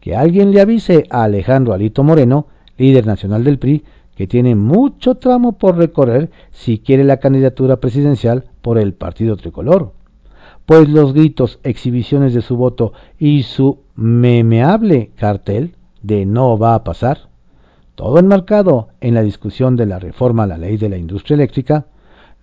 Que 0.00 0.14
alguien 0.14 0.52
le 0.52 0.60
avise 0.60 1.04
a 1.10 1.24
Alejandro 1.24 1.72
Alito 1.72 2.04
Moreno, 2.04 2.46
líder 2.76 3.06
nacional 3.06 3.44
del 3.44 3.58
PRI, 3.58 3.84
que 4.14 4.26
tiene 4.26 4.54
mucho 4.54 5.16
tramo 5.16 5.52
por 5.52 5.76
recorrer 5.76 6.30
si 6.50 6.78
quiere 6.78 7.04
la 7.04 7.16
candidatura 7.16 7.78
presidencial 7.78 8.44
por 8.60 8.78
el 8.78 8.94
partido 8.94 9.36
tricolor, 9.36 9.92
pues 10.66 10.88
los 10.88 11.12
gritos, 11.12 11.58
exhibiciones 11.64 12.34
de 12.34 12.42
su 12.42 12.56
voto 12.56 12.92
y 13.18 13.42
su 13.42 13.80
memeable 13.96 15.10
cartel 15.16 15.74
de 16.02 16.26
no 16.26 16.58
va 16.58 16.74
a 16.74 16.84
pasar, 16.84 17.31
todo 18.02 18.18
enmarcado 18.18 18.88
en 19.00 19.14
la 19.14 19.22
discusión 19.22 19.76
de 19.76 19.86
la 19.86 20.00
reforma 20.00 20.42
a 20.42 20.48
la 20.48 20.58
ley 20.58 20.76
de 20.76 20.88
la 20.88 20.96
industria 20.96 21.36
eléctrica, 21.36 21.86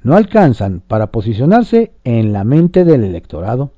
no 0.04 0.16
alcanzan 0.16 0.80
para 0.80 1.08
posicionarse 1.08 1.92
en 2.06 2.32
la 2.32 2.46
mente 2.46 2.86
del 2.86 3.04
electorado. 3.04 3.74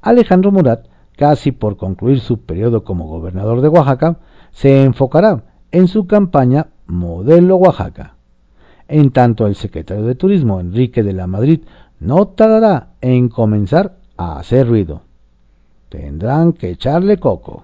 Alejandro 0.00 0.50
Murat, 0.50 0.88
casi 1.16 1.52
por 1.52 1.76
concluir 1.76 2.18
su 2.18 2.40
periodo 2.40 2.82
como 2.82 3.06
gobernador 3.06 3.60
de 3.60 3.68
Oaxaca, 3.68 4.16
se 4.50 4.82
enfocará 4.82 5.44
en 5.70 5.86
su 5.86 6.08
campaña 6.08 6.70
Modelo 6.88 7.54
Oaxaca. 7.54 8.16
En 8.88 9.12
tanto, 9.12 9.46
el 9.46 9.54
secretario 9.54 10.04
de 10.06 10.16
Turismo, 10.16 10.58
Enrique 10.58 11.04
de 11.04 11.12
la 11.12 11.28
Madrid, 11.28 11.60
no 12.00 12.26
tardará 12.26 12.88
en 13.00 13.28
comenzar 13.28 13.94
a 14.16 14.40
hacer 14.40 14.66
ruido. 14.66 15.02
Tendrán 15.88 16.52
que 16.52 16.70
echarle 16.70 17.18
coco. 17.18 17.62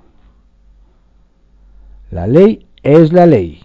La 2.13 2.29
ley 2.29 2.66
es 2.87 3.13
la 3.13 3.27
ley. 3.27 3.59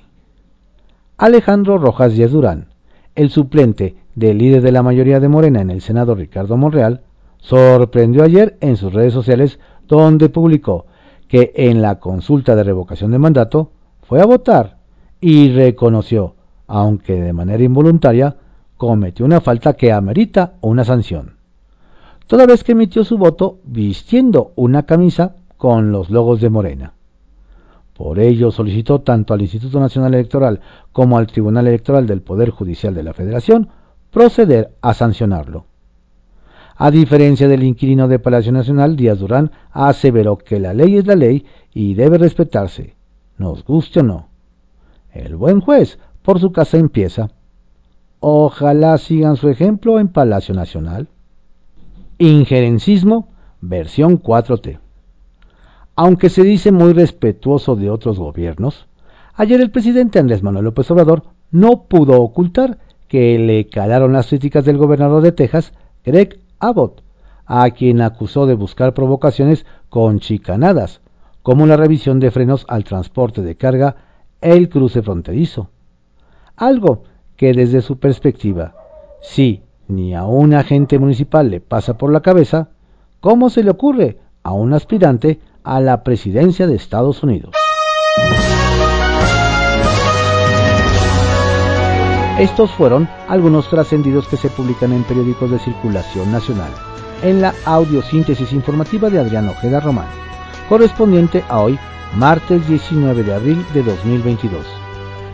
Alejandro 1.15 1.77
Rojas 1.77 2.13
Díaz 2.13 2.31
Durán, 2.31 2.69
el 3.13 3.29
suplente 3.29 3.95
del 4.15 4.39
líder 4.39 4.63
de 4.63 4.71
la 4.71 4.81
mayoría 4.81 5.19
de 5.19 5.27
Morena 5.27 5.61
en 5.61 5.69
el 5.69 5.81
Senado, 5.81 6.15
Ricardo 6.15 6.57
Monreal, 6.57 7.01
sorprendió 7.37 8.23
ayer 8.23 8.57
en 8.61 8.77
sus 8.77 8.91
redes 8.91 9.13
sociales 9.13 9.59
donde 9.87 10.29
publicó 10.29 10.87
que 11.27 11.51
en 11.55 11.83
la 11.83 11.99
consulta 11.99 12.55
de 12.55 12.63
revocación 12.63 13.11
de 13.11 13.19
mandato 13.19 13.69
fue 14.01 14.21
a 14.21 14.25
votar 14.25 14.77
y 15.19 15.51
reconoció, 15.51 16.33
aunque 16.65 17.21
de 17.21 17.31
manera 17.31 17.63
involuntaria, 17.63 18.37
cometió 18.75 19.23
una 19.23 19.39
falta 19.39 19.73
que 19.73 19.91
amerita 19.91 20.53
una 20.61 20.83
sanción, 20.83 21.35
toda 22.25 22.47
vez 22.47 22.63
que 22.63 22.71
emitió 22.71 23.03
su 23.03 23.19
voto 23.19 23.59
vistiendo 23.65 24.51
una 24.55 24.87
camisa 24.87 25.35
con 25.57 25.91
los 25.91 26.09
logos 26.09 26.41
de 26.41 26.49
Morena. 26.49 26.93
Por 28.03 28.19
ello 28.19 28.49
solicitó 28.49 29.01
tanto 29.01 29.31
al 29.31 29.43
Instituto 29.43 29.79
Nacional 29.79 30.15
Electoral 30.15 30.59
como 30.91 31.19
al 31.19 31.27
Tribunal 31.27 31.67
Electoral 31.67 32.07
del 32.07 32.23
Poder 32.23 32.49
Judicial 32.49 32.95
de 32.95 33.03
la 33.03 33.13
Federación 33.13 33.69
proceder 34.09 34.73
a 34.81 34.95
sancionarlo. 34.95 35.65
A 36.75 36.89
diferencia 36.89 37.47
del 37.47 37.61
inquilino 37.61 38.07
de 38.07 38.17
Palacio 38.17 38.51
Nacional, 38.51 38.95
Díaz 38.95 39.19
Durán 39.19 39.51
aseveró 39.69 40.39
que 40.39 40.59
la 40.59 40.73
ley 40.73 40.97
es 40.97 41.05
la 41.05 41.15
ley 41.15 41.45
y 41.75 41.93
debe 41.93 42.17
respetarse, 42.17 42.95
nos 43.37 43.63
guste 43.63 43.99
o 43.99 44.03
no. 44.03 44.29
El 45.13 45.35
buen 45.35 45.61
juez 45.61 45.99
por 46.23 46.39
su 46.39 46.51
casa 46.51 46.77
empieza. 46.77 47.29
Ojalá 48.19 48.97
sigan 48.97 49.35
su 49.35 49.47
ejemplo 49.47 49.99
en 49.99 50.07
Palacio 50.07 50.55
Nacional. 50.55 51.07
Injerencismo, 52.17 53.27
versión 53.61 54.19
4T. 54.19 54.79
Aunque 56.03 56.31
se 56.31 56.41
dice 56.41 56.71
muy 56.71 56.93
respetuoso 56.93 57.75
de 57.75 57.91
otros 57.91 58.17
gobiernos, 58.17 58.87
ayer 59.35 59.61
el 59.61 59.69
presidente 59.69 60.17
Andrés 60.17 60.41
Manuel 60.41 60.65
López 60.65 60.89
Obrador 60.89 61.25
no 61.51 61.83
pudo 61.83 62.19
ocultar 62.19 62.79
que 63.07 63.37
le 63.37 63.67
calaron 63.67 64.11
las 64.11 64.25
críticas 64.25 64.65
del 64.65 64.79
gobernador 64.79 65.21
de 65.21 65.31
Texas, 65.31 65.73
Greg 66.03 66.39
Abbott, 66.57 67.03
a 67.45 67.69
quien 67.69 68.01
acusó 68.01 68.47
de 68.47 68.55
buscar 68.55 68.95
provocaciones 68.95 69.67
con 69.89 70.19
chicanadas, 70.19 71.01
como 71.43 71.67
la 71.67 71.77
revisión 71.77 72.19
de 72.19 72.31
frenos 72.31 72.65
al 72.67 72.83
transporte 72.83 73.43
de 73.43 73.55
carga, 73.55 73.97
el 74.41 74.69
cruce 74.69 75.03
fronterizo. 75.03 75.69
Algo 76.55 77.03
que 77.35 77.53
desde 77.53 77.83
su 77.83 77.99
perspectiva, 77.99 78.73
si 79.21 79.61
ni 79.87 80.15
a 80.15 80.25
un 80.25 80.55
agente 80.55 80.97
municipal 80.97 81.51
le 81.51 81.61
pasa 81.61 81.99
por 81.99 82.11
la 82.11 82.21
cabeza, 82.21 82.69
¿cómo 83.19 83.51
se 83.51 83.63
le 83.63 83.69
ocurre 83.69 84.17
a 84.41 84.51
un 84.51 84.73
aspirante 84.73 85.39
a 85.63 85.79
la 85.79 86.03
presidencia 86.03 86.67
de 86.67 86.75
Estados 86.75 87.23
Unidos? 87.23 87.51
Estos 92.39 92.71
fueron 92.71 93.07
algunos 93.27 93.69
trascendidos 93.69 94.27
que 94.27 94.37
se 94.37 94.49
publican 94.49 94.93
en 94.93 95.03
periódicos 95.03 95.51
de 95.51 95.59
circulación 95.59 96.31
nacional, 96.31 96.71
en 97.21 97.41
la 97.41 97.53
audiosíntesis 97.65 98.51
informativa 98.51 99.09
de 99.09 99.19
Adrián 99.19 99.47
Ojeda 99.49 99.79
Román, 99.79 100.07
correspondiente 100.67 101.43
a 101.49 101.59
hoy, 101.61 101.77
martes 102.15 102.67
19 102.67 103.23
de 103.23 103.33
abril 103.35 103.65
de 103.73 103.83
2022. 103.83 104.65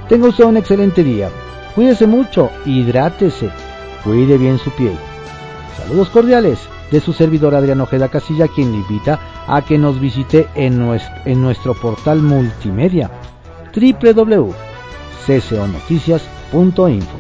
Tenga 0.10 0.28
usted 0.28 0.44
un 0.44 0.58
excelente 0.58 1.04
día, 1.04 1.30
cuídese 1.76 2.08
mucho, 2.08 2.50
hidrátese, 2.66 3.50
cuide 4.04 4.38
bien 4.38 4.58
su 4.58 4.72
piel. 4.72 4.98
Saludos 5.78 6.10
cordiales 6.10 6.68
de 6.92 7.02
su 7.02 7.14
servidor 7.14 7.56
Adrián 7.56 7.82
Ojeda 7.82 8.10
Casilla, 8.10 8.48
quien 8.48 8.72
le 8.72 8.78
invita 8.78 9.20
a 9.48 9.62
que 9.62 9.78
nos 9.78 10.00
visite 10.00 10.48
en 10.56 10.80
nuestro, 10.80 11.14
en 11.26 11.42
nuestro 11.42 11.74
portal 11.74 12.22
multimedia 12.22 13.12
www.cconoticias.com 13.74 16.38
punto 16.52 16.88
info. 16.88 17.18